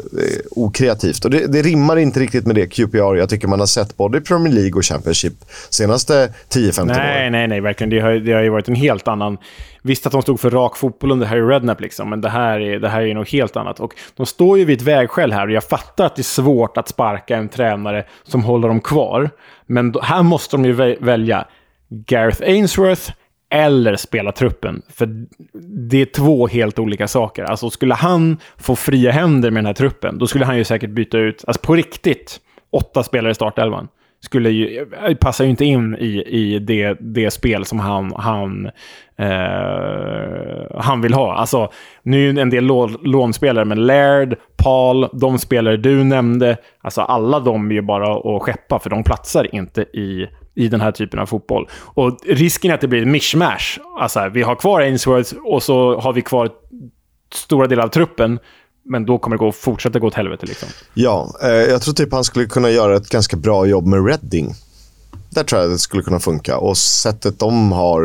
[0.51, 1.25] okreativt.
[1.25, 4.17] Och det, det, rimmar inte riktigt med det QPR jag tycker man har sett både
[4.17, 5.33] i Premier League och Championship
[5.69, 6.87] senaste 10-15 åren.
[6.87, 7.89] Nej, nej, nej, verkligen.
[7.89, 9.37] Det har, det har ju varit en helt annan...
[9.81, 12.79] Visst att de stod för rak fotboll under Harry Redknapp, liksom, men det här, är,
[12.79, 13.79] det här är något helt annat.
[13.79, 16.77] Och de står ju vid ett vägskäl här och jag fattar att det är svårt
[16.77, 19.29] att sparka en tränare som håller dem kvar.
[19.65, 21.45] Men då, här måste de ju välja
[21.89, 23.11] Gareth Ainsworth
[23.49, 24.81] eller spela truppen.
[24.89, 25.25] För
[25.89, 27.43] det är två helt olika saker.
[27.43, 30.89] Alltså skulle han få fria händer med den här truppen, då skulle han ju säkert
[30.89, 32.39] byta ut, alltså på riktigt,
[32.71, 33.87] åtta spelare i startelvan.
[34.21, 34.85] Skulle ju,
[35.19, 38.65] passar ju inte in i, i det, det spel som han, han,
[39.17, 41.33] eh, han vill ha.
[41.33, 41.71] Alltså,
[42.03, 42.65] nu är det en del
[43.03, 48.41] lånspelare, men Laird, Paul, de spelare du nämnde, alltså alla de är ju bara att
[48.41, 50.27] skeppa, för de platsar inte i
[50.59, 51.69] i den här typen av fotboll.
[51.73, 53.79] Och risken är att det blir ett mishmash.
[53.99, 56.49] Alltså, vi har kvar Ainsworth och så har vi kvar
[57.33, 58.39] stora delar av truppen.
[58.85, 60.45] Men då kommer det gå, fortsätta gå åt helvete.
[60.45, 60.69] Liksom.
[60.93, 64.53] Ja, eh, jag tror typ han skulle kunna göra ett ganska bra jobb med Redding.
[65.29, 66.57] Där tror jag det skulle kunna funka.
[66.57, 68.01] Och sättet de har,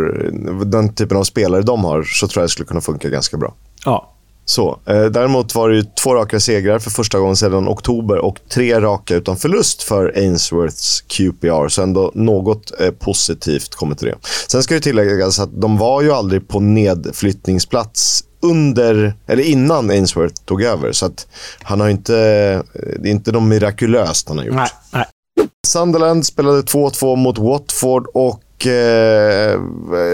[0.65, 3.55] den typen av spelare de har, så tror jag det skulle kunna funka ganska bra.
[3.85, 4.14] Ja,
[4.45, 8.39] så, eh, däremot var det ju två raka segrar för första gången sedan oktober och
[8.49, 11.69] tre raka utan förlust för Ainsworths QPR.
[11.69, 14.17] Så ändå något eh, positivt kommer till det.
[14.49, 20.43] Sen ska det tilläggas att de var ju aldrig på nedflyttningsplats under, eller innan Ainsworth
[20.45, 20.93] tog över.
[20.93, 21.27] Så att
[21.63, 22.13] han har inte,
[22.99, 24.55] det är inte något mirakulöst han har gjort.
[24.55, 25.05] Nej, nej.
[25.67, 29.61] Sunderland spelade 2-2 mot Watford och och eh,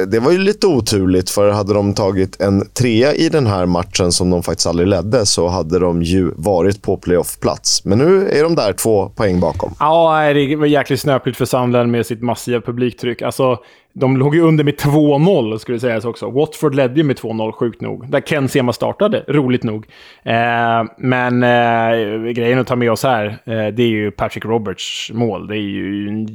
[0.06, 4.12] det var ju lite oturligt för hade de tagit en trea i den här matchen
[4.12, 7.84] som de faktiskt aldrig ledde så hade de ju varit på playoff-plats.
[7.84, 9.74] Men nu är de där två poäng bakom.
[9.80, 13.22] Ja, det var jäkligt snöpligt för Sunderland med sitt massiva publiktryck.
[13.22, 13.58] Alltså,
[13.92, 16.30] de låg ju under med 2-0, skulle det sägas också.
[16.30, 18.10] Watford ledde ju med 2-0, sjukt nog.
[18.10, 19.86] Där Ken Sema startade, roligt nog.
[20.22, 25.10] Eh, men eh, grejen att ta med oss här, eh, det är ju Patrick Roberts
[25.14, 25.46] mål.
[25.46, 26.26] Det är ju en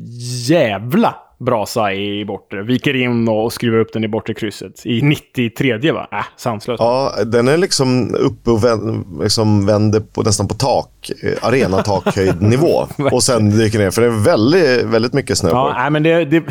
[0.47, 2.63] jävla brasa i bortre.
[2.63, 4.85] Viker in och skruvar upp den i bortre krysset.
[4.85, 6.07] I 93 va?
[6.11, 6.79] Äh, sanslöst.
[6.79, 11.77] Ja, den är liksom uppe och vänd, liksom vänder på, nästan på tak, eh, arena
[11.77, 12.87] takhöjdnivå.
[13.11, 16.03] och sen dyker ner, för det är väldigt, väldigt mycket snö på ja, nej, men
[16.03, 16.43] det, det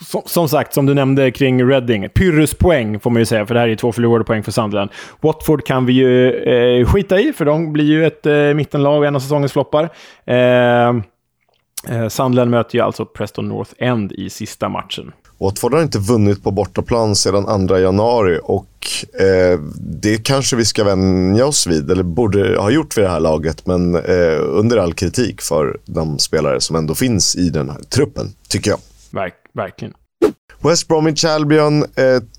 [0.00, 2.08] som, som, sagt, som du nämnde kring Reading.
[2.08, 4.90] Pyrrhuspoäng får man ju säga, för det här är två förlorade poäng för Sunderland.
[5.20, 9.16] Watford kan vi ju eh, skita i, för de blir ju ett eh, mittenlag en
[9.16, 9.84] av säsongens floppar.
[10.26, 10.92] Eh,
[11.88, 15.12] Eh, Sunderland möter ju alltså Preston North End i sista matchen.
[15.38, 18.86] Watford har inte vunnit på bortaplan sedan 2 januari och
[19.20, 23.20] eh, det kanske vi ska vänja oss vid, eller borde ha gjort vid det här
[23.20, 27.78] laget, men eh, under all kritik för de spelare som ändå finns i den här
[27.78, 28.80] truppen, tycker jag.
[29.10, 29.94] Verk, verkligen.
[30.62, 31.86] West Bromwich Albion eh,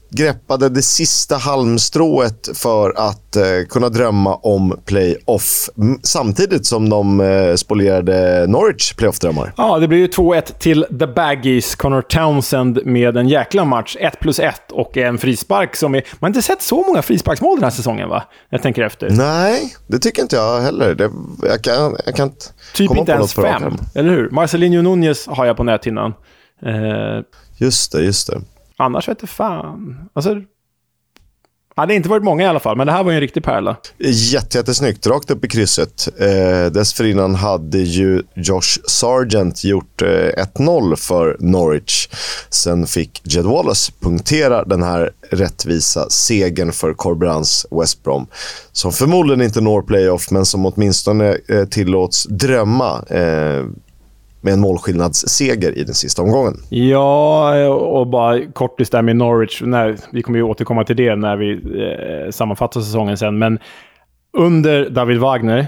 [0.09, 5.69] greppade det sista halmstrået för att eh, kunna drömma om playoff.
[6.03, 9.53] Samtidigt som de eh, spolierade Norwich playoff-drömmar.
[9.57, 11.75] Ja, det blir ju 2-1 till The Baggies.
[11.75, 13.97] Connor Townsend med en jäkla match.
[13.99, 16.03] 1 plus 1 och en frispark som är...
[16.11, 18.23] Man har inte sett så många frisparksmål den här säsongen, va?
[18.49, 19.09] Jag tänker efter.
[19.09, 20.95] Nej, det tycker inte jag heller.
[20.95, 21.11] Det,
[21.43, 24.29] jag, kan, jag kan inte Typ komma inte på ens något fem, eller hur?
[24.29, 26.13] Marcelinho Nunez har jag på näthinnan.
[26.65, 27.21] Eh,
[27.57, 28.41] just det, just det.
[28.77, 30.09] Annars vet jag fan.
[30.13, 30.41] Alltså,
[31.79, 33.21] Ja, det har inte varit många i alla fall, men det här var ju en
[33.21, 33.77] riktig pärla.
[33.97, 36.07] Jätte, jättesnyggt, rakt upp i krysset.
[36.19, 42.07] Eh, dessförinnan hade ju Josh Sargent gjort eh, 1-0 för Norwich.
[42.49, 48.27] Sen fick Jed Wallace punktera den här rättvisa segern för Corberans West Brom.
[48.71, 53.03] Som förmodligen inte når playoff, men som åtminstone eh, tillåts drömma.
[53.09, 53.65] Eh,
[54.41, 56.57] med en målskillnadsseger i den sista omgången.
[56.69, 59.61] Ja, och bara kortis där med Norwich.
[59.61, 63.37] När, vi kommer ju återkomma till det när vi eh, sammanfattar säsongen sen.
[63.37, 63.59] Men
[64.37, 65.67] under David Wagner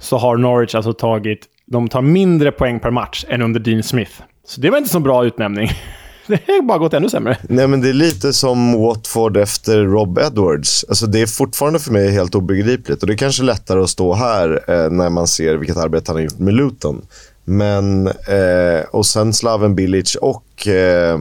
[0.00, 1.46] så har Norwich alltså tagit...
[1.66, 4.12] De tar mindre poäng per match än under Dean Smith.
[4.46, 5.68] Så det var inte så bra utnämning.
[6.26, 7.36] Det har bara gått ännu sämre.
[7.42, 10.84] Nej, men det är lite som Watford efter Rob Edwards.
[10.88, 13.02] Alltså, det är fortfarande för mig helt obegripligt.
[13.02, 16.16] Och Det är kanske lättare att stå här eh, när man ser vilket arbete han
[16.16, 17.02] har gjort med Luton.
[17.44, 20.66] Men, eh, och sen Slaven Bilic och...
[20.66, 21.14] Eh,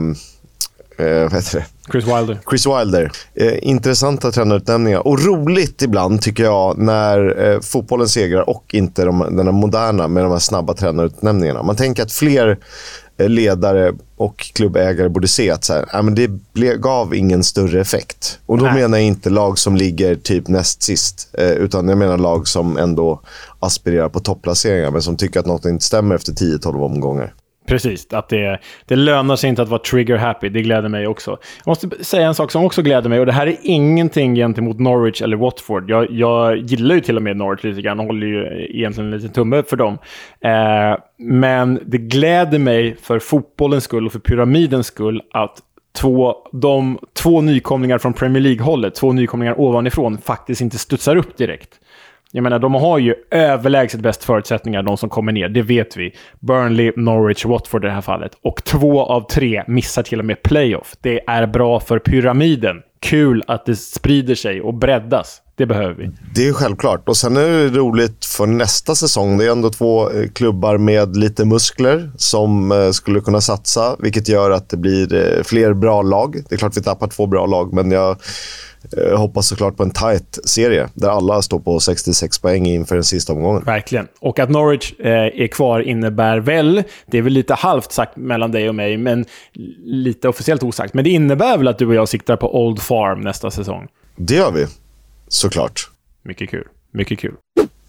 [0.98, 1.66] eh, vad heter det?
[1.92, 2.40] Chris Wilder.
[2.50, 3.12] Chris Wilder.
[3.36, 5.08] Eh, intressanta tränarutnämningar.
[5.08, 10.24] Och roligt ibland, tycker jag, när eh, fotbollen segrar och inte de, den moderna med
[10.24, 11.64] de här snabba tränarutnämningarna.
[11.64, 12.58] Man tänker att fler
[13.28, 16.30] ledare och klubbägare borde se att så här, äh, men det
[16.78, 18.40] gav ingen större effekt.
[18.46, 18.74] Och Då Nej.
[18.74, 22.78] menar jag inte lag som ligger typ näst sist, eh, utan jag menar lag som
[22.78, 23.22] ändå
[23.60, 27.34] aspirerar på topplaceringar men som tycker att något inte stämmer efter 10-12 omgångar.
[27.70, 30.50] Precis, att det, det lönar sig inte att vara trigger-happy.
[30.50, 31.32] Det gläder mig också.
[31.66, 34.80] Jag måste säga en sak som också gläder mig, och det här är ingenting gentemot
[34.80, 35.90] Norwich eller Watford.
[35.90, 39.18] Jag, jag gillar ju till och med Norwich lite grann, och håller ju egentligen en
[39.18, 39.98] liten tumme för dem.
[40.42, 45.58] Eh, men det gläder mig för fotbollens skull och för pyramidens skull att
[45.98, 51.80] två, de två nykomlingar från Premier League-hållet, två nykomlingar ovanifrån, faktiskt inte studsar upp direkt.
[52.32, 55.50] Jag menar, de har ju överlägset bäst förutsättningar, de som kommer ner.
[55.50, 56.16] Det vet vi.
[56.40, 58.32] Burnley, Norwich, Watford i det här fallet.
[58.44, 60.96] Och två av tre missar till och med playoff.
[61.02, 62.78] Det är bra för pyramiden.
[63.02, 65.42] Kul att det sprider sig och breddas.
[65.56, 66.12] Det behöver vi.
[66.36, 67.10] Det är självklart.
[67.10, 69.38] Och Sen är det roligt för nästa säsong.
[69.38, 74.28] Det är ändå två eh, klubbar med lite muskler som eh, skulle kunna satsa, vilket
[74.28, 76.36] gör att det blir eh, fler bra lag.
[76.50, 78.18] Det är klart vi tappar två bra lag, men jag
[79.16, 83.34] hoppas såklart på en tight serie där alla står på 66 poäng inför den sista
[83.34, 83.64] omgången.
[83.64, 84.08] Verkligen.
[84.20, 88.52] Och att Norwich eh, är kvar innebär väl, det är väl lite halvt sagt mellan
[88.52, 89.26] dig och mig, men
[89.84, 93.22] lite officiellt osagt, men det innebär väl att du och jag siktar på Old Farm
[93.22, 93.88] nästa säsong?
[94.16, 94.68] Det gör vi,
[95.28, 95.90] såklart.
[96.24, 96.68] Mycket kul.
[96.92, 97.34] Mycket kul.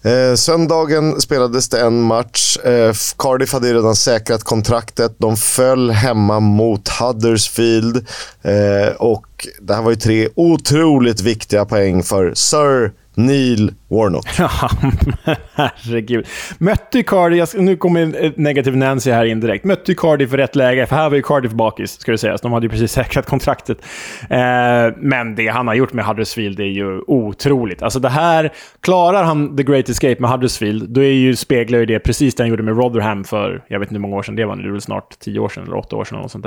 [0.03, 2.57] Eh, söndagen spelades det en match.
[2.57, 5.15] Eh, Cardiff hade redan säkrat kontraktet.
[5.17, 8.05] De föll hemma mot Huddersfield.
[8.41, 14.25] Eh, och det här var ju tre otroligt viktiga poäng för Sir Neil Warnock.
[14.39, 14.69] Ja,
[15.53, 16.27] herregud.
[16.57, 20.55] Mötte ju Cardiff, nu kommer eh, negativ Nancy här indirekt, mötte ju Cardiff i rätt
[20.55, 22.41] läge, för här var ju Cardiff bakis, ska det sägas.
[22.41, 23.77] De hade ju precis säkrat kontraktet.
[24.29, 24.39] Eh,
[24.97, 27.81] men det han har gjort med Huddersfield är ju otroligt.
[27.81, 31.85] Alltså det här, klarar han the great escape med Huddersfield, då är ju, speglar ju
[31.85, 34.35] det precis det han gjorde med Rotherham för, jag vet inte hur många år sedan
[34.35, 36.31] det var, det är väl snart tio år sedan, eller åtta år sedan, eller något
[36.31, 36.45] sånt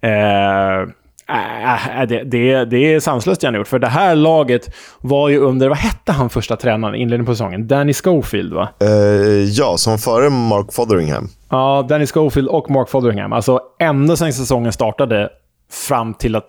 [0.00, 0.82] där.
[0.82, 0.88] Eh,
[1.30, 5.68] Äh, det, det, det är sanslöst han gjort, för det här laget var ju under,
[5.68, 7.66] vad hette han första tränaren inledningen på säsongen?
[7.66, 8.68] Danny Schofield va?
[8.82, 8.88] Uh,
[9.44, 11.28] ja, som före Mark Fotheringham.
[11.50, 13.32] Ja, Danny Schofield och Mark Fotheringham.
[13.32, 15.28] Alltså ända sedan säsongen startade
[15.88, 16.46] fram till att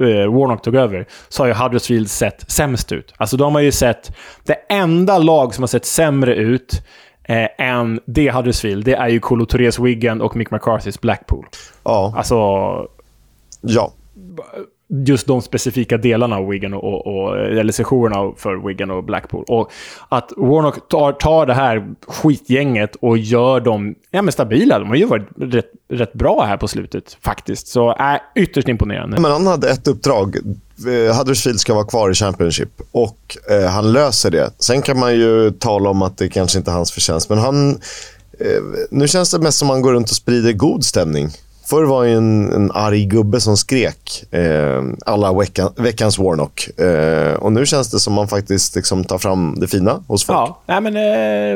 [0.00, 3.14] uh, Warnock tog över, så har ju Huddersfield sett sämst ut.
[3.16, 4.16] Alltså de har ju sett...
[4.44, 6.82] Det enda lag som har sett sämre ut
[7.24, 11.46] eh, än det Huddersfield, det är ju Colo Torres Wigan och Mick McCarthys Blackpool.
[11.84, 12.14] Ja.
[12.16, 12.36] Alltså...
[13.60, 13.92] Ja
[14.88, 19.44] just de specifika delarna av Wigan och, och, eller sessionerna för Wigan och Blackpool.
[19.48, 19.70] Och
[20.08, 24.78] att Warnock tar, tar det här skitgänget och gör dem ja, men stabila.
[24.78, 27.66] De har ju varit rätt, rätt bra här på slutet faktiskt.
[27.66, 29.20] Så äh, ytterst imponerande.
[29.20, 30.36] Men han hade ett uppdrag.
[30.36, 34.50] Eh, Huddersfield ska vara kvar i Championship och eh, han löser det.
[34.58, 37.80] Sen kan man ju tala om att det kanske inte är hans förtjänst, men han...
[38.38, 41.30] Eh, nu känns det mest som att han går runt och sprider god stämning.
[41.66, 46.80] Förr var han en, en arg gubbe som skrek eh, alla veckan, veckans Warnock.
[46.80, 50.24] Eh, och nu känns det som att man faktiskt liksom tar fram det fina hos
[50.24, 50.38] folk.
[50.38, 50.96] Ja, nej, men,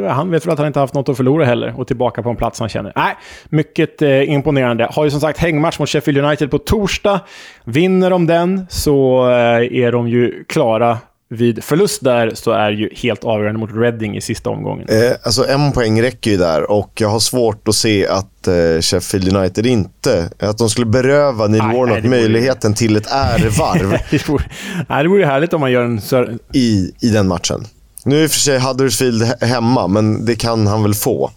[0.04, 2.30] eh, han vet väl att han inte haft något att förlora heller och tillbaka på
[2.30, 2.92] en plats han känner.
[2.96, 3.16] Nej,
[3.48, 4.88] mycket eh, imponerande.
[4.90, 7.20] Har ju som sagt hängmatch mot Sheffield United på torsdag.
[7.64, 10.98] Vinner de den så eh, är de ju klara
[11.32, 14.88] vid förlust där så är ju helt avgörande mot Reading i sista omgången.
[14.88, 18.80] Eh, alltså en poäng räcker ju där och jag har svårt att se att eh,
[18.80, 20.30] Sheffield United inte...
[20.38, 23.98] Att de skulle beröva Neil nej, Warnock nej, möjligheten till ett ärevarv.
[24.10, 24.44] det, vore,
[24.88, 26.38] nej, det vore härligt om man gör en...
[26.52, 27.66] I, I den matchen.
[28.04, 31.30] Nu är i och för sig Huddersfield hemma, men det kan han väl få.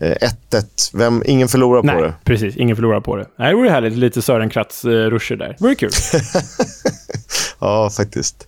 [0.00, 0.24] 1-1.
[0.54, 2.14] Eh, Vem, ingen förlorar Nej, på det.
[2.24, 2.56] precis.
[2.56, 3.26] Ingen förlorar på det.
[3.38, 3.92] Nej, det vore härligt.
[3.92, 5.48] Lite Sören Kratz-ruscher där.
[5.48, 5.90] Det vore kul.
[7.58, 8.46] ja, faktiskt.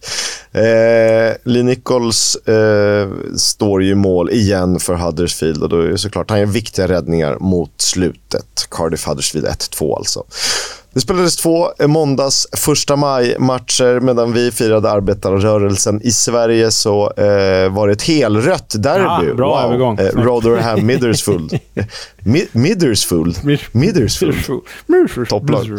[0.52, 6.30] Eh, Lee Nichols eh, står ju mål igen för Huddersfield och då är det såklart
[6.30, 8.66] han gör viktiga räddningar mot slutet.
[8.70, 10.24] Cardiff Huddersfield 1-2 alltså.
[10.92, 14.00] Det spelades två måndags första maj-matcher.
[14.00, 19.28] Medan vi firade arbetarrörelsen i Sverige så eh, var det ett helrött derby.
[19.28, 19.64] Ja, bra wow.
[19.64, 19.98] övergång.
[19.98, 21.58] Eh, Rotherham Middersfield.
[22.18, 23.38] Mi Middersfield?
[23.72, 25.28] Middersfield.
[25.28, 25.70] Topplag.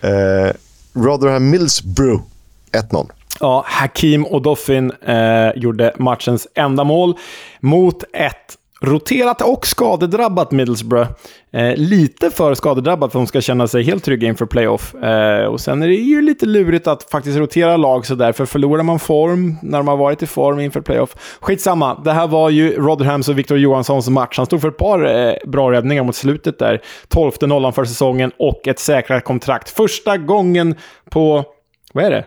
[0.00, 0.52] Eh,
[0.94, 2.22] Rotherham Millsborough
[2.72, 3.10] 1-0.
[3.40, 7.14] Ja, Hakim Odoffin eh, gjorde matchens enda mål
[7.60, 11.10] mot ett roterat och skadedrabbat Middlesbrough.
[11.52, 14.94] Eh, lite för skadedrabbat för att de ska känna sig helt trygga inför playoff.
[14.94, 18.82] Eh, och sen är det ju lite lurigt att faktiskt rotera lag sådär, för förlorar
[18.82, 21.38] man form när de har varit i form inför playoff.
[21.40, 24.36] Skitsamma, det här var ju Rotherhams och Victor Johanssons match.
[24.36, 26.82] Han stod för ett par eh, bra räddningar mot slutet där.
[27.08, 29.70] Tolfte nollan för säsongen och ett säkrat kontrakt.
[29.70, 30.74] Första gången
[31.10, 31.44] på,
[31.92, 32.24] vad är det?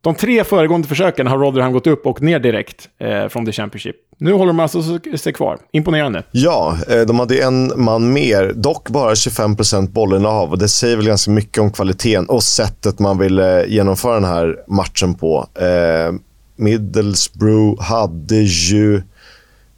[0.00, 3.96] De tre föregående försöken har Rotherham gått upp och ner direkt eh, från The Championship.
[4.18, 4.82] Nu håller de alltså
[5.16, 5.58] sig kvar.
[5.72, 6.22] Imponerande.
[6.30, 8.52] Ja, eh, de hade en man mer.
[8.56, 10.50] Dock bara 25% bollinnehav.
[10.50, 14.24] Och det säger väl ganska mycket om kvaliteten och sättet man ville eh, genomföra den
[14.24, 15.46] här matchen på.
[15.54, 16.14] Eh,
[16.56, 19.02] Middlesbrough hade ju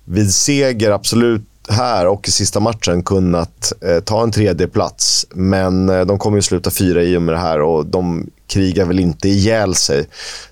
[0.04, 5.88] vid seger absolut här och i sista matchen kunnat eh, ta en tredje plats Men
[5.88, 9.00] eh, de kommer ju sluta fyra i och med det här och de krigar väl
[9.00, 10.06] inte ihjäl sig.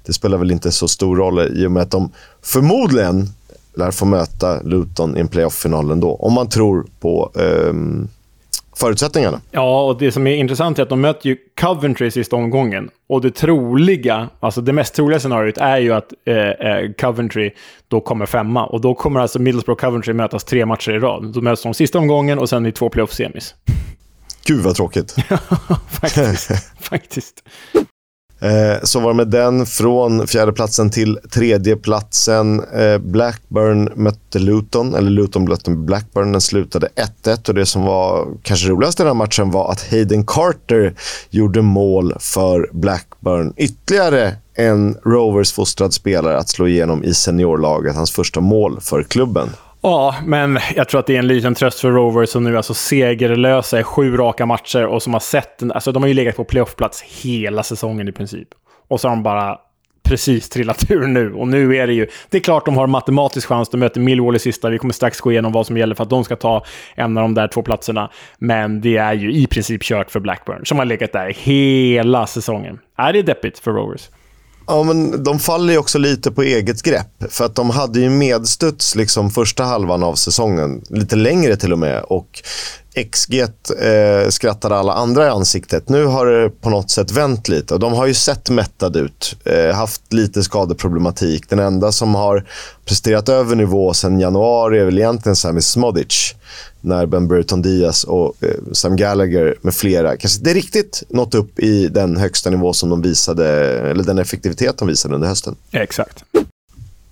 [0.06, 3.28] Det spelar väl inte så stor roll i och med att de förmodligen
[3.74, 6.14] lär få möta Luton i en playoff-final ändå.
[6.14, 7.74] Om man tror på eh,
[8.78, 9.40] förutsättningarna.
[9.50, 12.90] Ja, och det som är intressant är att de möter ju Coventry i sista omgången.
[13.08, 17.50] Och det troliga, alltså det mest troliga scenariot är ju att eh, eh, Coventry
[17.88, 18.66] då kommer femma.
[18.66, 21.32] Och då kommer alltså Middlesbrough Coventry mötas tre matcher i rad.
[21.32, 23.54] Då möts de sista omgången och sen i två playoff-semis.
[24.44, 25.16] Gud vad tråkigt.
[26.00, 26.50] faktiskt.
[26.80, 27.42] faktiskt.
[28.40, 29.66] Eh, så var det med den.
[29.66, 32.64] Från fjärdeplatsen till tredjeplatsen.
[32.74, 36.32] Eh, Blackburn mötte Luton, eller Luton mötte Blackburn.
[36.32, 36.88] Den slutade
[37.24, 40.94] 1-1 och det som var kanske roligast i den här matchen var att Hayden Carter
[41.30, 43.52] gjorde mål för Blackburn.
[43.56, 47.96] Ytterligare en Rovers-fostrad spelare att slå igenom i seniorlaget.
[47.96, 49.48] Hans första mål för klubben.
[49.80, 52.56] Ja, men jag tror att det är en liten tröst för Rovers som nu är
[52.56, 55.62] alltså segerlösa i sju raka matcher och som har sett...
[55.72, 58.48] Alltså de har ju legat på playoffplats hela säsongen i princip.
[58.88, 59.58] Och så har de bara
[60.02, 61.34] precis trillat ur nu.
[61.34, 62.06] Och nu är det ju...
[62.30, 63.68] Det är klart de har matematisk chans.
[63.68, 64.70] De möter Millwall i sista.
[64.70, 66.64] Vi kommer strax gå igenom vad som gäller för att de ska ta
[66.94, 68.10] en av de där två platserna.
[68.38, 72.78] Men det är ju i princip kört för Blackburn, som har legat där hela säsongen.
[72.96, 74.08] Är det deppigt för Rovers?
[74.68, 77.24] Ja, men de faller ju också lite på eget grepp.
[77.30, 80.82] För att de hade ju medstuds liksom första halvan av säsongen.
[80.90, 82.02] Lite längre till och med.
[82.02, 82.42] Och
[83.04, 85.88] XG eh, skrattade alla andra i ansiktet.
[85.88, 87.74] Nu har det på något sätt vänt lite.
[87.74, 89.36] Och de har ju sett mättade ut.
[89.44, 91.48] Eh, haft lite skadeproblematik.
[91.48, 92.44] Den enda som har
[92.84, 96.34] presterat över nivå sen januari är väl egentligen Sami Smodic.
[96.80, 101.58] När Ben Burton Diaz och eh, Sam Gallagher med flera kanske inte riktigt nått upp
[101.58, 103.46] i den högsta nivå som de visade,
[103.90, 105.56] eller den effektivitet de visade under hösten.
[105.72, 106.24] Exakt.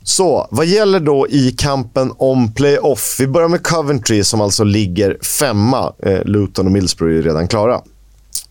[0.08, 3.16] Så, vad gäller då i kampen om playoff?
[3.18, 5.92] Vi börjar med Coventry som alltså ligger femma.
[6.02, 7.80] Eh, Luton och Middlesbrough är redan klara.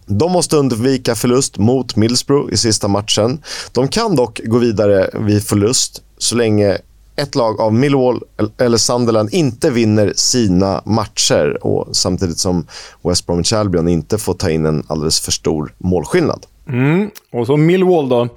[0.06, 3.39] De måste undvika förlust mot Middlesbrough i sista matchen.
[3.72, 6.78] De kan dock gå vidare vid förlust så länge
[7.16, 8.22] ett lag av Millwall
[8.58, 12.68] eller Sunderland inte vinner sina matcher och samtidigt som
[13.03, 16.45] West Bromwich Albion inte får ta in en alldeles för stor målskillnad.
[16.68, 17.10] Mm.
[17.32, 18.28] Och så Millwall då,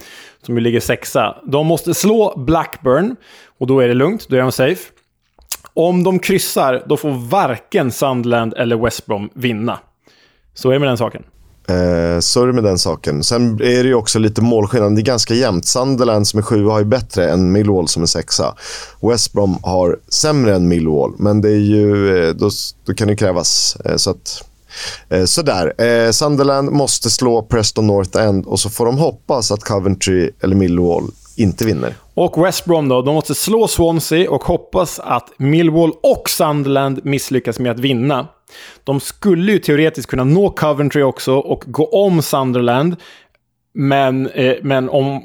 [0.46, 1.36] som ju ligger sexa.
[1.44, 3.16] De måste slå Blackburn
[3.58, 4.90] och då är det lugnt, då är de safe.
[5.74, 9.78] Om de kryssar, då får varken Sunderland eller West Brom vinna.
[10.54, 11.22] Så är det med den saken.
[11.68, 13.24] Eh, så är det med den saken.
[13.24, 14.96] Sen är det ju också lite målskillnad.
[14.96, 15.66] Det är ganska jämnt.
[15.66, 18.54] Sunderland som är sjua har ju bättre än Millwall som är sexa.
[19.02, 22.50] West Brom har sämre än Millwall, men det är ju, eh, då,
[22.86, 23.76] då kan det krävas.
[23.84, 24.44] Eh, så att,
[25.10, 25.82] eh, sådär.
[25.82, 30.56] Eh, Sunderland måste slå Preston North End och så får de hoppas att Coventry eller
[30.56, 31.04] Millwall
[31.36, 31.94] inte vinner.
[32.14, 37.58] Och West Brom då, de måste slå Swansea och hoppas att Millwall och Sunderland misslyckas
[37.58, 38.28] med att vinna.
[38.84, 42.96] De skulle ju teoretiskt kunna nå Coventry också och gå om Sunderland.
[43.80, 45.20] Men, eh, men, om, eh,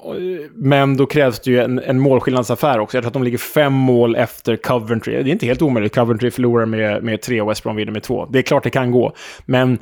[0.56, 2.98] men då krävs det ju en, en målskillnadsaffär också.
[2.98, 5.24] Jag tror att de ligger fem mål efter Coventry.
[5.24, 5.96] Det är inte helt omöjligt.
[5.96, 8.26] Coventry förlorar med, med tre och West Brom vinner med två.
[8.26, 9.14] Det är klart det kan gå.
[9.46, 9.80] Men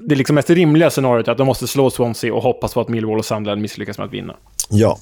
[0.00, 2.88] det liksom mest rimliga scenariot är att de måste slå Swansea och hoppas på att
[2.88, 4.36] Millwall och Sunderland misslyckas med att vinna.
[4.70, 4.98] Ja.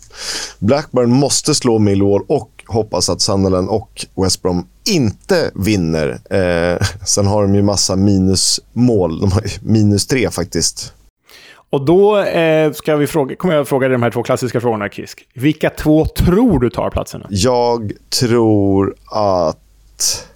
[0.58, 6.08] Blackburn måste slå Millwall och hoppas att Sunderland och West Brom inte vinner.
[6.30, 9.20] Eh, sen har de ju massa minusmål.
[9.20, 10.92] De har minus tre faktiskt.
[11.72, 14.88] Och då eh, ska vi fråga, kommer jag fråga dig de här två klassiska frågorna,
[14.88, 15.28] Kisk.
[15.34, 17.26] Vilka två tror du tar platserna?
[17.30, 20.28] Jag tror att...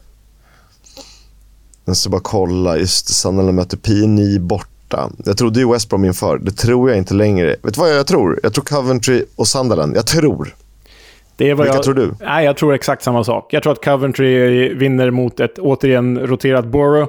[1.84, 2.76] Jag ska bara kolla.
[2.76, 5.10] Just Sunderland möter PNI borta.
[5.24, 6.38] Jag trodde ju West Brom inför.
[6.38, 7.56] Det tror jag inte längre.
[7.62, 8.40] Vet du vad jag tror?
[8.42, 9.96] Jag tror Coventry och Sunderland.
[9.96, 10.54] Jag tror.
[11.36, 12.14] Det är vad Vilka jag, tror du?
[12.20, 13.52] Nej, jag tror exakt samma sak.
[13.52, 17.08] Jag tror att Coventry vinner mot ett återigen roterat Borough.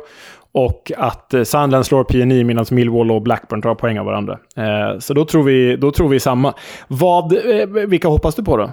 [0.51, 4.39] Och att eh, Sunderland slår PNI medan Millwall och Blackburn tar poäng av varandra.
[4.55, 6.53] Eh, så då tror, vi, då tror vi samma.
[6.87, 8.71] Vad, eh, vilka hoppas du på då?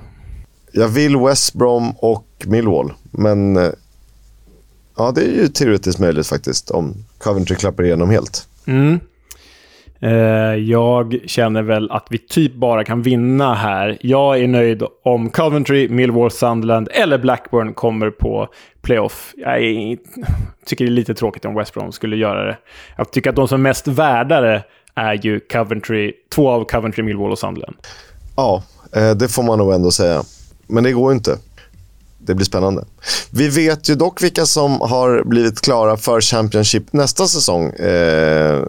[0.73, 3.73] Jag vill West Brom och Millwall, men...
[4.97, 8.49] Ja, det är ju teoretiskt möjligt faktiskt om Coventry klappar igenom helt.
[8.67, 9.01] Mm.
[10.05, 13.99] Eh, jag känner väl att vi typ bara kan vinna här.
[14.01, 18.49] Jag är nöjd om Coventry, Millwall, Sunderland eller Blackburn kommer på
[18.83, 19.33] playoff.
[19.37, 19.99] Jag är,
[20.67, 22.57] tycker det är lite tråkigt om West Brom skulle göra det.
[22.97, 24.63] Jag tycker att de som är mest värdare
[24.95, 27.77] är ju Coventry, två av Coventry, Millwall och Sunderland.
[28.37, 28.63] Ja,
[28.97, 30.23] eh, det får man nog ändå säga.
[30.67, 31.39] Men det går ju inte.
[32.27, 32.85] Det blir spännande.
[33.31, 37.71] Vi vet ju dock vilka som har blivit klara för Championship nästa säsong.
[37.71, 38.63] Eh,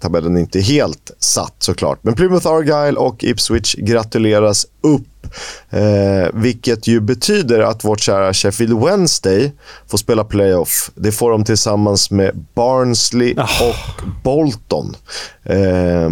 [0.00, 1.98] tabellen är inte helt satt såklart.
[2.02, 5.02] Men Plymouth Argyle och Ipswich gratuleras upp.
[5.70, 9.52] Eh, vilket ju betyder att vårt kära Sheffield Wednesday
[9.86, 10.90] får spela playoff.
[10.94, 14.96] Det får de tillsammans med Barnsley och Bolton.
[15.44, 16.10] Eh,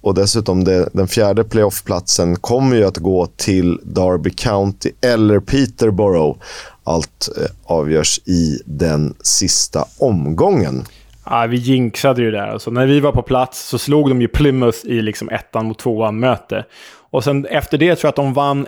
[0.00, 6.38] och dessutom det, den fjärde playoffplatsen kommer ju att gå till Derby County eller Peterborough.
[6.84, 10.84] Allt eh, avgörs i den sista omgången.
[11.26, 12.46] Ja, vi jinxade ju där.
[12.46, 15.78] Alltså, när vi var på plats så slog de ju Plymouth i liksom ettan mot
[15.78, 16.64] tvåan-möte.
[17.10, 18.66] Och sen efter det tror jag att de vann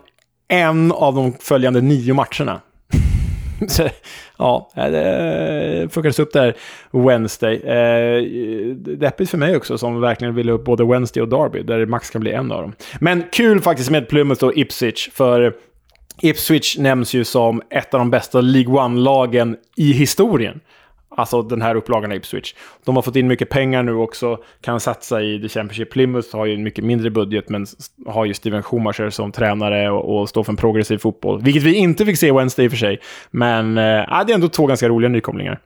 [0.48, 2.60] en av de följande nio matcherna.
[3.68, 3.88] Så,
[4.38, 6.56] ja, det fuckades upp där
[6.90, 7.54] Wednesday.
[7.54, 8.22] Eh,
[8.74, 12.10] deppigt för mig också som verkligen ville upp både Wednesday och Derby, där det max
[12.10, 12.72] kan bli en av dem.
[13.00, 15.54] Men kul faktiskt med Plymouth och Ipswich, för
[16.20, 20.60] Ipswich nämns ju som ett av de bästa League One-lagen i historien.
[21.16, 22.54] Alltså den här upplagan av Ipswich.
[22.84, 25.90] De har fått in mycket pengar nu också, kan satsa i The Championship.
[25.90, 27.66] Plymouth har ju en mycket mindre budget, men
[28.06, 31.42] har ju Steven Schumacher som tränare och, och står för en progressiv fotboll.
[31.42, 33.00] Vilket vi inte fick se Wednesday i och för sig.
[33.30, 35.60] Men äh, det är ändå två ganska roliga nykomlingar.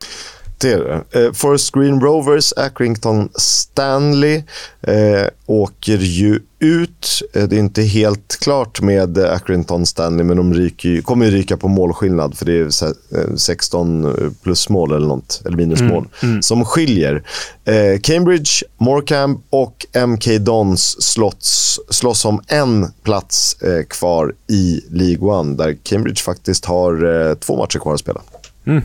[0.59, 1.25] Det är det.
[1.25, 4.43] Eh, Forest Green Rovers, Accrington Stanley
[4.83, 7.23] eh, åker ju ut.
[7.35, 11.57] Eh, det är inte helt klart med Accrington Stanley, men de ryker, kommer ju ryka
[11.57, 14.11] på målskillnad, för det är 16 eh,
[14.43, 16.43] plus mål eller något, eller minusmål, mm, mm.
[16.43, 17.23] som skiljer.
[17.65, 25.29] Eh, Cambridge, Morecambe och MK Dons slåss, slåss om en plats eh, kvar i League
[25.29, 28.21] One, där Cambridge faktiskt har två matcher kvar att spela.
[28.67, 28.83] Mm.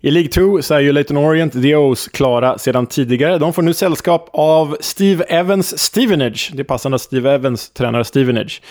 [0.00, 3.38] I League 2 så är ju Leighton Orient, The O's, klara sedan tidigare.
[3.38, 6.50] De får nu sällskap av Steve Evans Stevenage.
[6.54, 8.62] Det är passande att Steve Evans tränar Stevenage.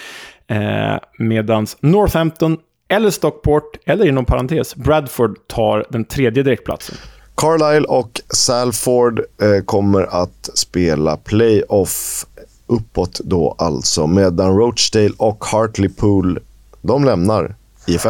[0.47, 2.57] Eh, medans Northampton,
[2.87, 6.95] eller Stockport, eller inom parentes, Bradford tar den tredje direktplatsen.
[7.35, 12.25] Carlisle och Salford eh, kommer att spela playoff
[12.67, 16.39] uppåt då alltså, medan Rochdale och Hartlepool,
[16.81, 17.55] de lämnar
[17.87, 18.07] IFL.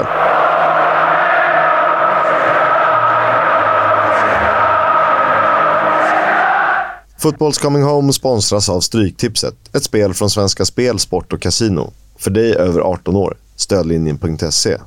[7.19, 9.55] Football's Coming Home sponsras av Stryktipset.
[9.73, 11.93] Ett spel från Svenska Spel, Sport och Casino.
[12.17, 13.37] För dig över 18 år.
[13.55, 14.77] Stödlinjen.se.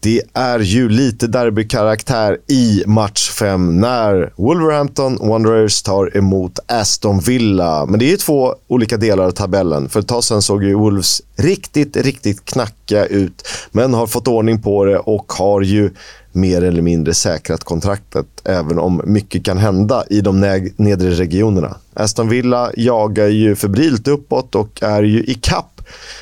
[0.00, 7.86] Det är ju lite derbykaraktär i match 5 när Wolverhampton Wanderers tar emot Aston Villa.
[7.86, 9.88] Men det är två olika delar av tabellen.
[9.88, 13.48] För ett tag sedan såg ju Wolves riktigt, riktigt knacka ut.
[13.72, 15.90] Men har fått ordning på det och har ju
[16.34, 20.40] mer eller mindre säkrat kontraktet, även om mycket kan hända i de
[20.76, 21.76] nedre regionerna.
[21.94, 25.80] Aston Villa jagar ju febrilt uppåt och är ju i kapp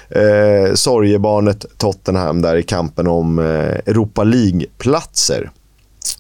[0.08, 5.50] eh, sorgebarnet Tottenham där i kampen om eh, Europa League-platser.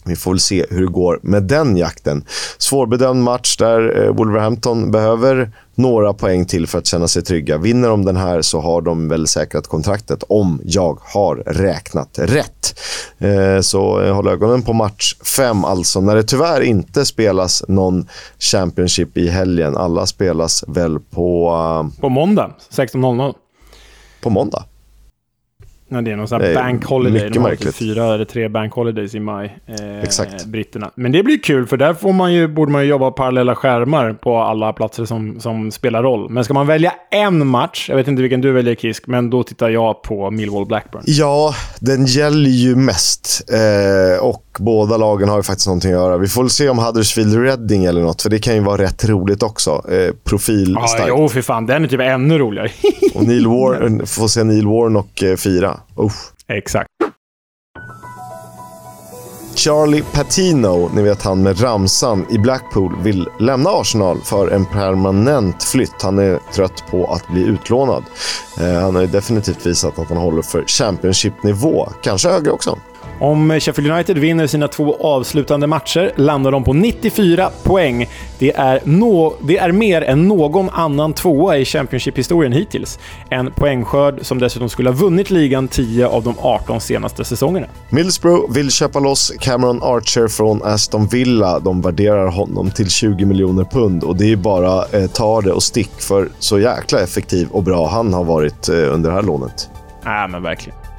[0.04, 2.24] Vi får väl se hur det går med den jakten.
[2.58, 7.58] Svårbedömd match där eh, Wolverhampton behöver några poäng till för att känna sig trygga.
[7.58, 12.80] Vinner de den här så har de väl säkrat kontraktet om jag har räknat rätt.
[13.18, 19.16] Eh, så håll ögonen på match 5 alltså, när det tyvärr inte spelas någon Championship
[19.16, 19.76] i helgen.
[19.76, 21.90] Alla spelas väl på...
[22.00, 23.34] På måndag, 16.00.
[24.22, 24.64] På måndag?
[25.92, 27.30] Ja, det är någon sån här bank holiday.
[27.30, 29.58] De har fyra eller tre bank holidays i maj.
[29.66, 30.44] Eh, Exakt.
[30.44, 30.90] Britterna.
[30.94, 34.12] Men det blir kul, för där får man ju, borde man ju jobba parallella skärmar
[34.12, 36.30] på alla platser som, som spelar roll.
[36.30, 39.42] Men ska man välja en match, jag vet inte vilken du väljer Kisk, men då
[39.42, 41.02] tittar jag på Millwall Blackburn.
[41.06, 43.50] Ja, den gäller ju mest.
[43.52, 46.16] Eh, och båda lagen har ju faktiskt någonting att göra.
[46.16, 49.42] Vi får se om Huddersfield Reading eller något, för det kan ju vara rätt roligt
[49.42, 49.70] också.
[49.70, 50.94] Eh, profilstarkt.
[50.98, 51.66] Ja, jo, för fan.
[51.66, 52.70] Den är typ ännu roligare.
[53.14, 55.80] och Neil War får se Neil Warnock eh, fira.
[55.98, 56.32] Usch.
[56.48, 56.88] Exakt.
[59.54, 65.62] Charlie Patino, ni vet han med ramsan i Blackpool, vill lämna Arsenal för en permanent
[65.62, 66.02] flytt.
[66.02, 68.04] Han är trött på att bli utlånad.
[68.60, 72.78] Eh, han har definitivt visat att han håller för Championship-nivå, kanske högre också.
[73.22, 78.08] Om Sheffield United vinner sina två avslutande matcher landar de på 94 poäng.
[78.38, 82.98] Det är, no det är mer än någon annan tvåa i Championship-historien hittills.
[83.30, 87.66] En poängskörd som dessutom skulle ha vunnit ligan 10 av de 18 senaste säsongerna.
[87.90, 91.58] Middlesbrough vill köpa loss Cameron Archer från Aston Villa.
[91.58, 95.62] De värderar honom till 20 miljoner pund och det är bara eh, ta det och
[95.62, 99.70] stick för så jäkla effektiv och bra han har varit eh, under det här lånet.
[100.04, 100.91] Ja, men verkligen.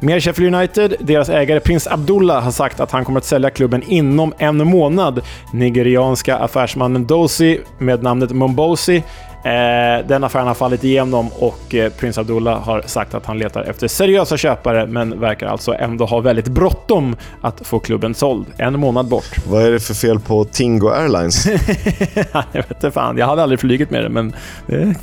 [0.00, 0.94] Mer Sheffield United.
[1.00, 5.20] Deras ägare Prins Abdullah har sagt att han kommer att sälja klubben inom en månad.
[5.52, 9.02] Nigerianska affärsmannen Dosi med namnet Mombosi
[9.44, 13.62] Eh, den affären har fallit igenom och eh, prins Abdullah har sagt att han letar
[13.62, 18.46] efter seriösa köpare, men verkar alltså ändå ha väldigt bråttom att få klubben såld.
[18.56, 19.36] En månad bort.
[19.48, 21.46] Vad är det för fel på Tingo Airlines?
[22.32, 23.16] jag vet inte fan.
[23.16, 24.32] Jag hade aldrig flugit med det, men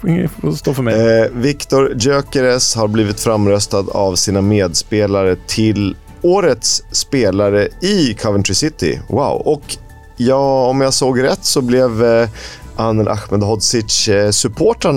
[0.01, 1.21] det får stå för mig.
[1.21, 8.99] Eh, Viktor Gyökeres har blivit framröstad av sina medspelare till årets spelare i Coventry City.
[9.09, 9.41] Wow!
[9.45, 9.77] Och
[10.17, 12.29] ja, om jag såg rätt så blev eh,
[12.75, 14.31] Anel Ahmedhodzic, eh,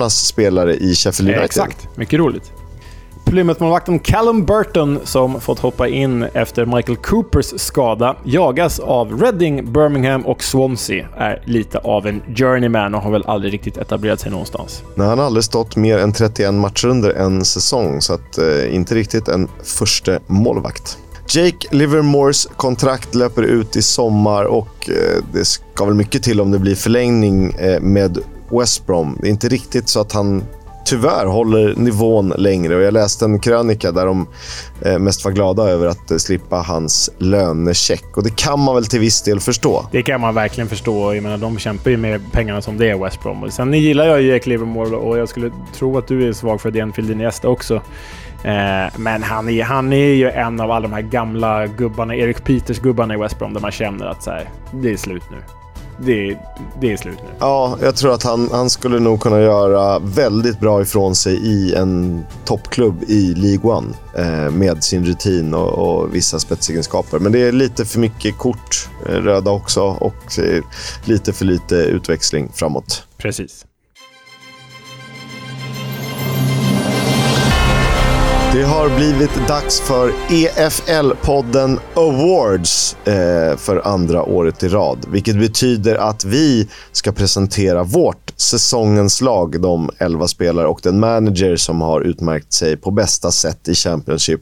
[0.09, 1.45] spelare i Sheffield United.
[1.45, 2.51] Exakt, mycket roligt.
[3.29, 10.25] Plymouth-målvakten Callum Burton, som fått hoppa in efter Michael Coopers skada, jagas av Reading, Birmingham
[10.25, 11.07] och Swansea.
[11.17, 14.83] Är lite av en journeyman och har väl aldrig riktigt etablerat sig någonstans.
[14.95, 18.75] Nej, han har aldrig stått mer än 31 matcher under en säsong, så att, eh,
[18.75, 20.97] inte riktigt en första målvakt.
[21.29, 26.51] Jake Livermores kontrakt löper ut i sommar och eh, det ska väl mycket till om
[26.51, 28.17] det blir förlängning eh, med
[28.51, 29.17] West Brom.
[29.21, 30.43] Det är inte riktigt så att han
[30.85, 32.75] tyvärr håller nivån längre.
[32.75, 34.27] Och jag läste en krönika där de
[34.81, 38.17] eh, mest var glada över att eh, slippa hans lönecheck.
[38.17, 39.85] Och det kan man väl till viss del förstå.
[39.91, 41.13] Det kan man verkligen förstå.
[41.13, 43.51] Jag menar, de kämpar ju med pengarna som det är, West Brom.
[43.51, 46.77] Sen gillar jag ju Jack Livermore och jag skulle tro att du är svag för
[46.77, 47.75] Enfield Iniesta också.
[48.43, 52.43] Eh, men han är, han är ju en av alla de här gamla gubbarna, Erik
[52.43, 55.37] Peters-gubbarna i West Brom, där man känner att så här, det är slut nu
[56.01, 56.37] det,
[56.81, 57.29] det är slut nu.
[57.39, 61.75] Ja, jag tror att han, han skulle nog kunna göra väldigt bra ifrån sig i
[61.75, 67.19] en toppklubb i League One eh, med sin rutin och, och, vissa spetsegenskaper.
[67.19, 70.63] Men det är lite för mycket kort eh, röda också och eh,
[71.05, 73.03] lite för lite utväxling framåt.
[73.17, 73.65] Precis.
[78.69, 85.05] Har blivit dags för EFL-podden Awards eh, för andra året i rad.
[85.11, 91.55] Vilket betyder att vi ska presentera vårt säsongens lag, de elva spelare och den manager
[91.55, 94.41] som har utmärkt sig på bästa sätt i Championship.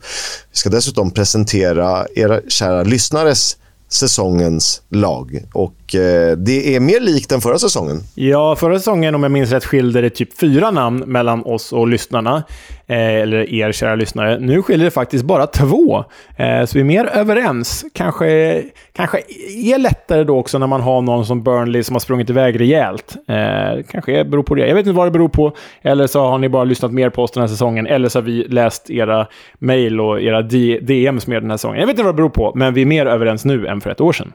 [0.52, 3.58] Vi ska dessutom presentera era kära lyssnares
[3.90, 5.44] säsongens lag.
[5.54, 7.98] Och eh, det är mer likt än förra säsongen.
[8.16, 11.88] Ja, förra säsongen, om jag minns rätt, skilde det typ fyra namn mellan oss och
[11.88, 12.44] lyssnarna.
[12.90, 14.40] Eh, eller er kära lyssnare.
[14.40, 16.04] Nu skiljer det faktiskt bara två.
[16.38, 17.86] Eh, så vi är mer överens.
[17.94, 18.64] Kanske,
[18.94, 19.18] kanske
[19.50, 23.16] är lättare då också när man har någon som Burnley som har sprungit iväg rejält.
[23.28, 24.68] Eh, kanske beror på det.
[24.68, 25.52] Jag vet inte vad det beror på.
[25.82, 27.88] Eller så har ni bara lyssnat mer på oss den här säsongen.
[27.88, 29.28] Eller så har vi läst era
[29.60, 30.42] mejl och era
[30.82, 31.80] DMs mer den här säsongen.
[31.80, 33.90] Jag vet inte vad det beror på, men vi är mer överens nu än för
[33.90, 34.34] ett år sedan.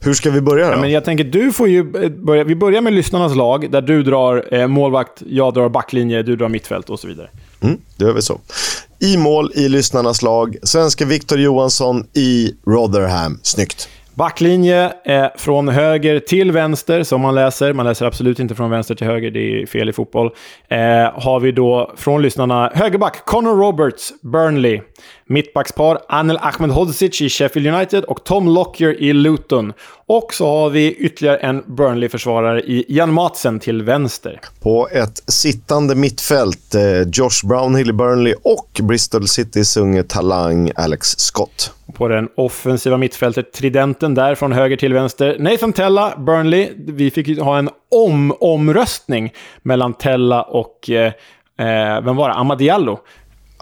[0.00, 0.72] Hur ska vi börja då?
[0.72, 2.44] Ja, men jag tänker, du får ju eh, börja.
[2.44, 6.48] Vi börjar med lyssnarnas lag, där du drar eh, målvakt, jag drar backlinje, du drar
[6.48, 7.28] mittfält och så vidare.
[7.60, 8.40] Mm, det gör vi så.
[9.00, 13.40] I mål i lyssnarnas lag, svenska Victor Johansson i Rotherham.
[13.42, 13.88] Snyggt.
[14.14, 17.72] Backlinje eh, från höger till vänster, som man läser.
[17.72, 20.30] Man läser absolut inte från vänster till höger, det är fel i fotboll.
[20.68, 20.78] Eh,
[21.14, 24.80] har vi då från lyssnarna högerback Connor Roberts, Burnley.
[25.30, 29.72] Mittbackspar Anel Ahmedhodzic i Sheffield United och Tom Lockyer i Luton.
[30.06, 34.40] Och så har vi ytterligare en Burnley-försvarare i Jan Matsen till vänster.
[34.62, 41.08] På ett sittande mittfält, eh, Josh Brownhill i Burnley och Bristol Citys unge talang Alex
[41.18, 41.72] Scott.
[41.94, 45.36] På den offensiva mittfältet, tridenten där från höger till vänster.
[45.38, 46.70] Nathan Tella, Burnley.
[46.76, 51.12] Vi fick ha en om-omröstning mellan Tella och eh,
[51.58, 52.34] eh vem var det?
[52.34, 53.00] Amadiallo.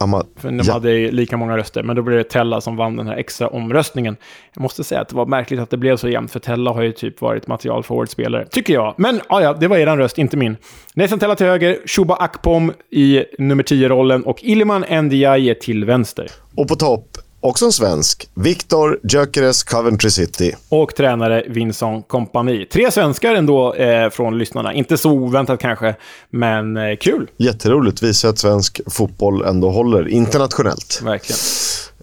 [0.01, 0.73] Ama För de ja.
[0.73, 4.17] hade lika många röster, men då blev det Tella som vann den här extra omröstningen.
[4.53, 6.81] Jag måste säga att det var märkligt att det blev så jämnt, för Tella har
[6.81, 8.93] ju typ varit material forward-spelare, tycker jag.
[8.97, 10.57] Men ja, ja, det var eran röst, inte min.
[10.95, 16.27] Nathan Tella till höger, Shuba Akpom i nummer 10-rollen och Ilman Ndiaye till vänster.
[16.55, 18.29] Och på topp, Också en svensk.
[18.33, 20.55] Viktor Gyökeres, Coventry City.
[20.69, 22.65] Och tränare Vincent Kompani.
[22.65, 24.73] Tre svenskar ändå eh, från lyssnarna.
[24.73, 25.95] Inte så oväntat kanske,
[26.29, 27.29] men eh, kul.
[27.37, 28.03] Jätteroligt.
[28.03, 31.01] Visar att svensk fotboll ändå håller internationellt.
[31.03, 31.39] Verkligen.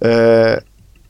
[0.00, 0.58] Eh,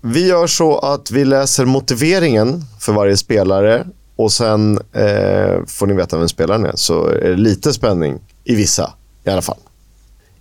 [0.00, 5.94] vi gör så att vi läser motiveringen för varje spelare och sen eh, får ni
[5.94, 6.72] veta vem spelaren är.
[6.74, 8.92] Så är det lite spänning i vissa
[9.24, 9.58] i alla fall.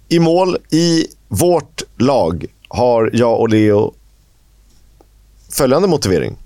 [0.09, 3.93] I mål i vårt lag har jag och Leo
[5.51, 6.37] följande motivering.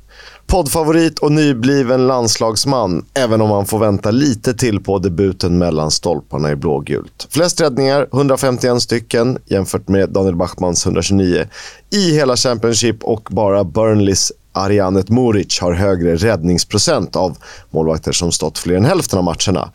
[0.47, 6.51] Poddfavorit och nybliven landslagsman, även om man får vänta lite till på debuten mellan stolparna
[6.51, 7.27] i blågult.
[7.29, 11.45] Flest räddningar, 151 stycken, jämfört med Daniel Bachmans 129
[11.89, 17.37] i hela Championship och bara Burnleys Arianet Muric har högre räddningsprocent av
[17.69, 19.71] målvakter som stått fler än hälften av matcherna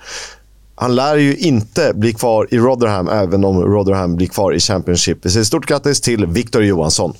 [0.76, 5.18] han lär ju inte bli kvar i Rotherham, även om Rotherham blir kvar i Championship.
[5.22, 7.12] Vi säger stort grattis till Victor Johansson.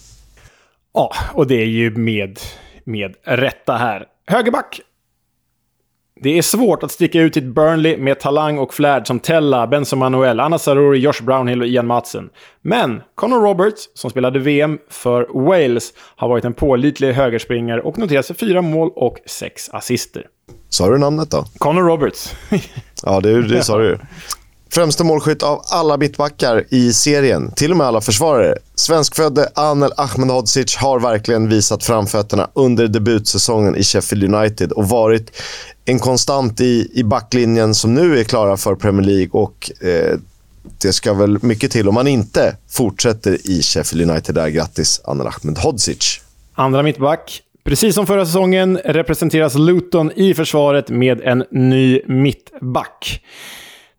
[0.94, 2.38] Ja, och det är ju med,
[2.84, 4.06] med rätta här.
[4.26, 4.80] Högerback.
[6.20, 9.66] Det är svårt att sticka ut i ett Burnley med talang och flärd som Tella,
[9.66, 12.30] Benson Manuel, Anna Saruri, Josh Brownhill och Ian Madsen.
[12.62, 18.26] Men Conor Roberts, som spelade VM för Wales, har varit en pålitlig högerspringare och noterat
[18.26, 20.26] sig fyra mål och sex assister.
[20.68, 21.46] Sa du namnet då?
[21.58, 22.34] Conor Roberts.
[23.02, 23.98] ja, det, det sa du
[24.74, 28.54] Främsta målskytt av alla mittbackar i serien, till och med alla försvarare.
[28.74, 35.30] Svenskfödde Anel Ahmedhodzic har verkligen visat framfötterna under debutsäsongen i Sheffield United och varit
[35.84, 39.30] en konstant i, i backlinjen som nu är klara för Premier League.
[39.30, 40.18] Och eh,
[40.78, 44.48] Det ska väl mycket till om man inte fortsätter i Sheffield United där.
[44.48, 46.20] Grattis Anel Ahmedhodzic.
[46.54, 53.24] Andra mittback, Precis som förra säsongen representeras Luton i försvaret med en ny mittback.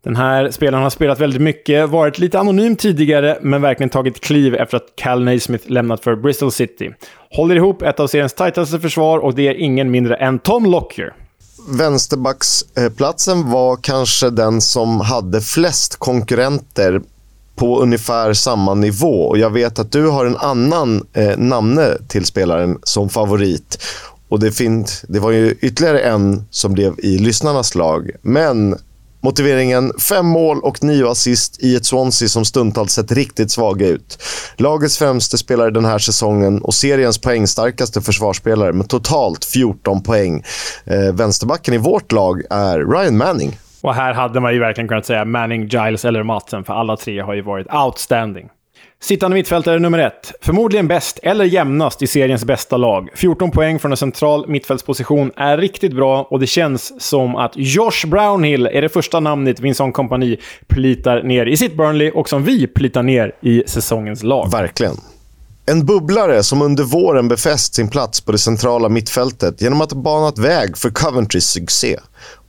[0.04, 4.54] Den här spelaren har spelat väldigt mycket, varit lite anonym tidigare, men verkligen tagit kliv
[4.54, 6.90] efter att Cal Naismith lämnat för Bristol City.
[7.30, 11.14] Håller ihop ett av seriens tajtaste försvar och det är ingen mindre än Tom Lockyer.
[11.78, 17.00] vänsterbacksplatsen eh, var kanske den som hade flest konkurrenter
[17.56, 19.22] på ungefär samma nivå.
[19.22, 23.78] Och jag vet att du har en annan eh, namne till spelaren som favorit.
[24.28, 28.10] Och det, finns, det var ju ytterligare en som blev i lyssnarnas lag.
[28.22, 28.76] Men
[29.26, 34.22] Motiveringen fem mål och nio assist i ett Swansea som stundtals sett riktigt svaga ut.
[34.56, 40.44] Lagets främste spelare den här säsongen och seriens poängstarkaste försvarsspelare med totalt 14 poäng.
[40.84, 43.58] Eh, vänsterbacken i vårt lag är Ryan Manning.
[43.82, 47.20] Och här hade man ju verkligen kunnat säga Manning, Giles eller Matsen, för alla tre
[47.20, 48.48] har ju varit outstanding.
[49.00, 50.32] Sittande mittfältare nummer ett.
[50.40, 53.08] Förmodligen bäst, eller jämnast, i seriens bästa lag.
[53.14, 58.06] 14 poäng från en central mittfältsposition är riktigt bra och det känns som att Josh
[58.06, 62.66] Brownhill är det första namnet Vincent Kompani plitar ner i sitt Burnley och som vi
[62.66, 64.50] plitar ner i säsongens lag.
[64.50, 64.96] Verkligen.
[65.66, 70.00] En bubblare som under våren befäst sin plats på det centrala mittfältet genom att ha
[70.00, 71.96] banat väg för Coventrys succé.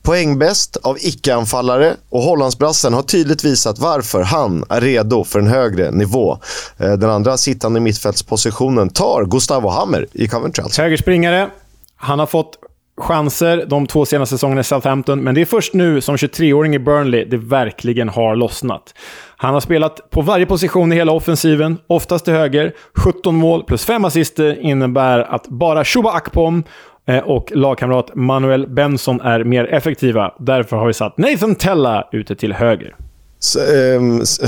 [0.08, 5.90] Poängbäst av icke-anfallare och Hollandsbrassen har tydligt visat varför han är redo för en högre
[5.90, 6.38] nivå.
[6.78, 10.62] Eh, den andra sittande mittfältspositionen tar Gustavo Hammer i Coventry.
[10.62, 10.82] Alltså.
[10.82, 11.50] Högerspringare.
[11.96, 12.58] Han har fått
[12.98, 16.78] chanser de två senaste säsongerna i Southampton, men det är först nu som 23-åring i
[16.78, 18.94] Burnley det verkligen har lossnat.
[19.36, 22.72] Han har spelat på varje position i hela offensiven, oftast till höger.
[22.94, 26.64] 17 mål plus 5 assister innebär att bara Shuba Akpom
[27.08, 30.34] Eh, och lagkamrat Manuel Benson är mer effektiva.
[30.38, 32.96] Därför har vi satt Nathan Tella ute till höger.
[33.38, 34.00] Så, eh,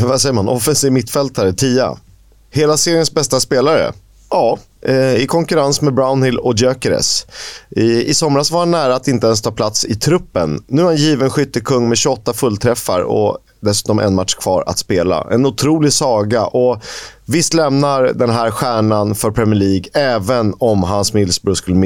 [0.03, 0.49] vad säger man?
[0.49, 1.97] Offensiv mittfältare, tia.
[2.51, 3.93] Hela seriens bästa spelare?
[4.31, 7.27] Ja, eh, i konkurrens med Brownhill och Gyökeres.
[7.71, 10.65] I, I somras var han nära att inte ens ta plats i truppen.
[10.67, 15.27] Nu är han given skyttekung med 28 fullträffar och dessutom en match kvar att spela.
[15.31, 16.83] En otrolig saga och
[17.25, 21.77] visst lämnar den här stjärnan för Premier League även om hans Middlesbrough skulle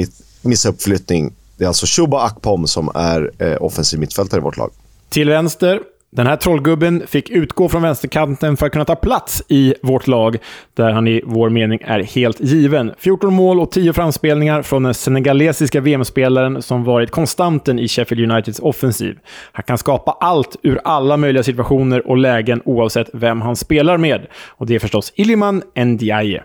[0.65, 1.33] uppflyttning.
[1.57, 4.71] Det är alltså Shuba Akpom som är eh, offensiv mittfältare i vårt lag.
[5.09, 5.79] Till vänster,
[6.15, 10.37] den här trollgubben fick utgå från vänsterkanten för att kunna ta plats i vårt lag,
[10.73, 12.93] där han i vår mening är helt given.
[12.97, 18.59] 14 mål och 10 framspelningar från den senegalesiska VM-spelaren som varit konstanten i Sheffield Uniteds
[18.59, 19.17] offensiv.
[19.51, 24.27] Han kan skapa allt ur alla möjliga situationer och lägen oavsett vem han spelar med.
[24.47, 26.43] Och det är förstås Iliman Ndiaye.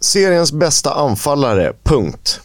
[0.00, 2.40] Seriens bästa anfallare, punkt.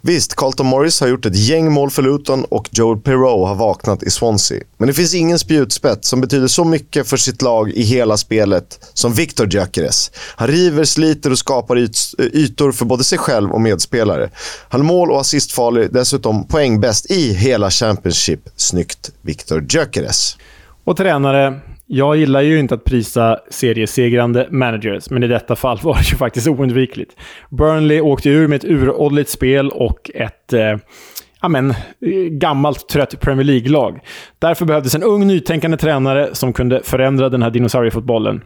[0.00, 4.02] Visst, Carlton Morris har gjort ett gäng mål för Luton och Joel Perreault har vaknat
[4.02, 4.62] i Swansea.
[4.78, 8.80] Men det finns ingen spjutspets som betyder så mycket för sitt lag i hela spelet
[8.94, 10.10] som Victor Gyökeres.
[10.36, 14.30] Han river, sliter och skapar yt ytor för både sig själv och medspelare.
[14.68, 18.40] Han är mål och assistfarlig, dessutom poängbäst i hela Championship.
[18.56, 20.36] Snyggt, Victor Gyökeres.
[20.84, 25.94] Och tränare, jag gillar ju inte att prisa seriesegrande managers, men i detta fall var
[25.94, 27.16] det ju faktiskt oundvikligt.
[27.50, 30.76] Burnley åkte ur med ett uråldrigt spel och ett eh,
[31.40, 31.76] amen, eh,
[32.30, 34.00] gammalt trött Premier League-lag.
[34.38, 38.40] Därför behövdes en ung nytänkande tränare som kunde förändra den här dinosauriefotbollen.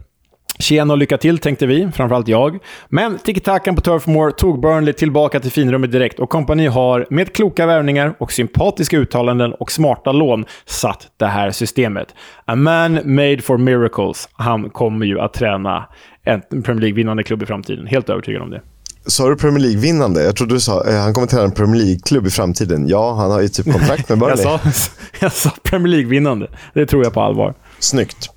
[0.61, 2.59] Tjena och lycka till, tänkte vi, framförallt jag.
[2.89, 7.33] Men tiki-takan på Turf Moor tog Burnley tillbaka till finrummet direkt och kompani har med
[7.33, 12.07] kloka värvningar och sympatiska uttalanden och smarta lån satt det här systemet.
[12.45, 14.29] A man made for miracles.
[14.33, 15.87] Han kommer ju att träna
[16.23, 17.87] en Premier League-vinnande klubb i framtiden.
[17.87, 18.61] Helt övertygad om det.
[19.05, 20.23] Sa du Premier League-vinnande?
[20.23, 22.87] Jag trodde du sa eh, han kommer träna en Premier League-klubb i framtiden.
[22.87, 24.43] Ja, han har ju typ kontrakt med Burnley.
[24.43, 24.89] jag, sa,
[25.19, 26.47] jag sa Premier League-vinnande.
[26.73, 27.53] Det tror jag på allvar.
[27.79, 28.29] Snyggt.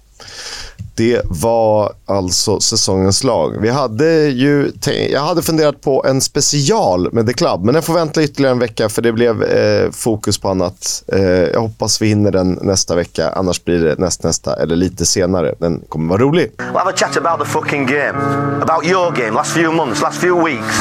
[0.97, 3.57] Det var alltså säsongens lag.
[3.61, 4.72] Vi hade ju,
[5.11, 8.59] jag hade funderat på en special med The Club, men den får vänta ytterligare en
[8.59, 11.03] vecka för det blev eh, fokus på annat.
[11.12, 15.55] Eh, jag hoppas vi hinner den nästa vecka, annars blir det nästnästa eller lite senare.
[15.59, 16.53] Den kommer vara rolig.
[16.59, 18.18] We'll have a chat about the fucking game.
[18.62, 20.76] About your game, last few months, last few weeks.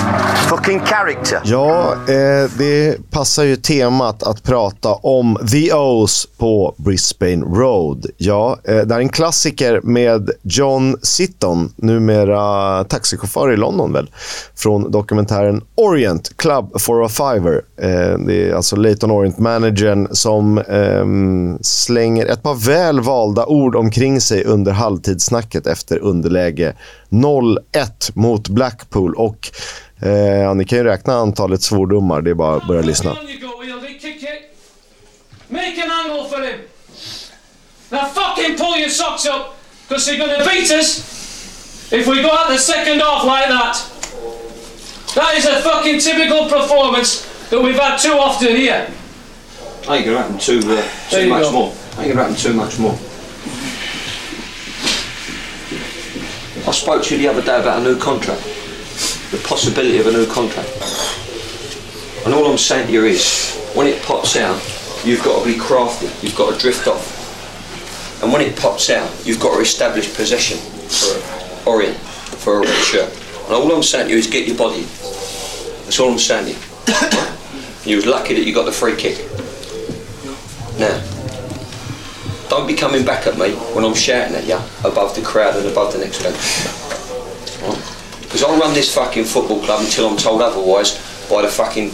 [0.49, 1.41] Fucking character.
[1.43, 8.05] Ja, eh, det passar ju temat att prata om The O's på Brisbane Road.
[8.18, 14.10] Ja, eh, det är en klassiker med med John Sitton, numera taxichaufför i London väl,
[14.56, 17.62] från dokumentären Orient Club for a oh Fiver.
[17.78, 21.06] Eh, det är alltså Leighton Orient-managern som eh,
[21.62, 26.74] slänger ett par väl valda ord omkring sig under halvtidssnacket efter underläge
[27.10, 27.58] 0-1
[28.14, 29.16] mot Blackpool.
[29.16, 29.51] Och
[29.99, 33.16] eh, ni kan ju räkna antalet svordomar, det är bara att börja lyssna.
[35.49, 36.60] Make an angle for him.
[37.89, 39.53] Now fucking pull your socks up
[39.88, 43.90] Because they're going to beat us if we go out the second half like that.
[45.16, 48.90] That is a fucking typical performance that we've had too often here.
[49.88, 51.52] I ain't going to happen too, uh, too much go.
[51.52, 51.74] more.
[51.98, 52.98] I ain't going to happen too much more.
[56.66, 58.42] I spoke to you the other day about a new contract.
[59.32, 60.70] The possibility of a new contract.
[62.26, 64.56] And all I'm saying to you is, when it pops out,
[65.04, 66.08] you've got to be crafty.
[66.26, 67.23] You've got to drift off.
[68.24, 72.84] And when it pops out, you've got to establish possession for Orient, for a red
[72.86, 73.14] shirt.
[73.44, 74.84] And all I'm saying to you is get your body.
[75.84, 76.48] That's all I'm saying
[77.86, 77.98] you.
[77.98, 79.18] was lucky that you got the free kick.
[80.80, 81.04] Now,
[82.48, 84.60] don't be coming back at me when I'm shouting at you
[84.90, 86.38] above the crowd and above the next bench.
[88.22, 90.96] Because I'll run this fucking football club until I'm told otherwise
[91.30, 91.90] by the fucking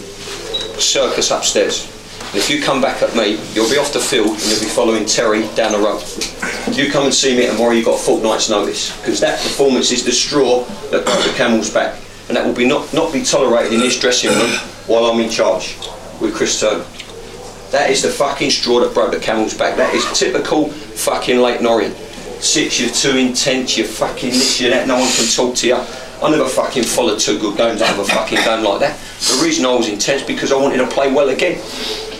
[0.77, 1.98] circus upstairs.
[2.31, 5.03] If you come back at me, you'll be off the field and you'll be following
[5.05, 6.03] Terry down the road.
[6.77, 8.95] You come and see me tomorrow, you've got a fortnight's notice.
[8.99, 11.99] Because that performance is the straw that broke the camel's back.
[12.27, 14.51] And that will be not, not be tolerated in this dressing room
[14.85, 15.75] while I'm in charge
[16.21, 16.85] with Chris Turner.
[17.71, 19.75] That is the fucking straw that broke the camel's back.
[19.77, 21.95] That is typical fucking Lake Norient.
[22.43, 25.75] Six, you're too intense, you're fucking this, you're that, no one can talk to you.
[25.75, 28.99] I never fucking followed two good games out of a fucking game like that.
[29.19, 31.59] The reason I was intense because I wanted to play well again.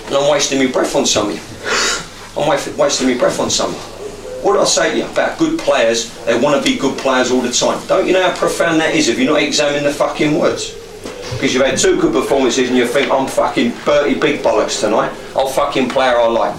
[0.10, 1.41] And I'm wasting my breath on some of you.
[2.36, 3.82] I'm wasting my breath on some of you.
[4.43, 6.10] What did I say to you about good players?
[6.26, 7.86] They want to be good players all the time.
[7.86, 10.74] Don't you know how profound that is if you're not examining the fucking words?
[11.34, 15.12] Because you've had two good performances and you think I'm fucking Bertie Big Bollocks tonight.
[15.36, 16.55] I'll fucking play her I like.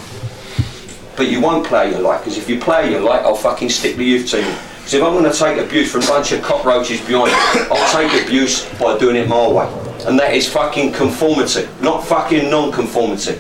[1.17, 3.97] But you won't play you like, because if you play you like, I'll fucking stick
[3.97, 4.45] the youth team.
[4.79, 7.33] Because if I'm going to take abuse from a bunch of cockroaches behind
[7.73, 9.67] I'll take abuse by doing it my way.
[10.07, 13.39] And that is fucking conformity, not fucking non-conformity.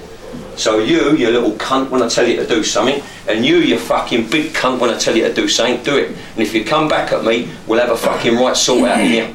[0.56, 3.78] So you, you little cunt, when I tell you to do something, and you, you
[3.78, 6.10] fucking big cunt, when I tell you to do something, do it.
[6.10, 9.34] And if you come back at me, we'll have a fucking right sort out here.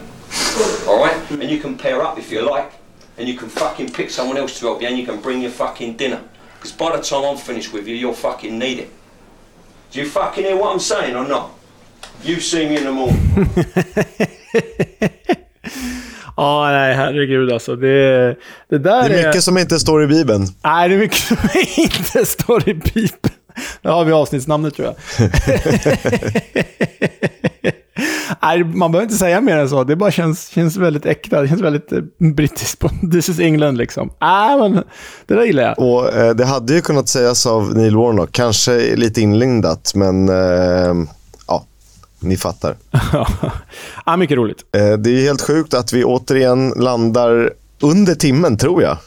[0.88, 1.32] Alright?
[1.32, 2.72] And you can pair up if you like,
[3.18, 5.52] and you can fucking pick someone else to help you, and you can bring your
[5.52, 6.22] fucking dinner.
[6.58, 8.92] Because by the time I'm finished with you, you'll fucking need it.
[9.92, 11.52] Do you fucking hear what I'm saying or not?
[12.22, 15.10] You see me in the morning.
[16.38, 17.76] Ja, nej, herregud alltså.
[17.76, 18.36] Det,
[18.70, 20.48] det där Det är mycket som inte står i Bibeln.
[20.64, 21.38] Nej, det är mycket som
[21.78, 23.34] inte står i Bibeln.
[23.82, 24.96] Där har vi avsnittsnamnet tror jag.
[28.42, 29.84] Nej, man behöver inte säga mer än så.
[29.84, 31.42] Det bara känns, känns väldigt äkta.
[31.42, 32.00] Det känns väldigt eh,
[32.36, 32.84] brittiskt.
[33.12, 34.10] This is England liksom.
[34.22, 34.84] Nej, men
[35.26, 35.80] det där gillar jag.
[35.80, 40.94] Och eh, Det hade ju kunnat sägas av Neil Warnock, kanske lite inlindat, men eh,
[42.26, 42.76] ni fattar.
[44.06, 44.58] ja, mycket roligt.
[44.76, 48.98] Eh, det är helt sjukt att vi återigen landar under timmen, tror jag.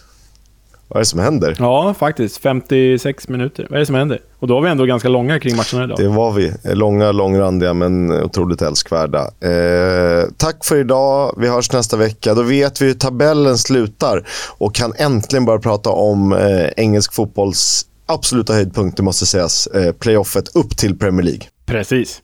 [0.88, 1.56] Vad är det som händer?
[1.58, 2.38] Ja, faktiskt.
[2.38, 3.66] 56 minuter.
[3.70, 4.20] Vad är det som händer?
[4.38, 5.98] Och då var vi ändå ganska långa kring matcherna idag.
[5.98, 6.52] Det var vi.
[6.64, 9.20] Långa, långrandiga, men otroligt älskvärda.
[9.40, 11.34] Eh, tack för idag.
[11.38, 12.34] Vi hörs nästa vecka.
[12.34, 14.26] Då vet vi hur tabellen slutar
[14.58, 19.66] och kan äntligen börja prata om eh, engelsk fotbolls absoluta höjdpunkt, det måste sägas.
[19.66, 21.42] Eh, playoffet upp till Premier League.
[21.66, 22.22] Precis.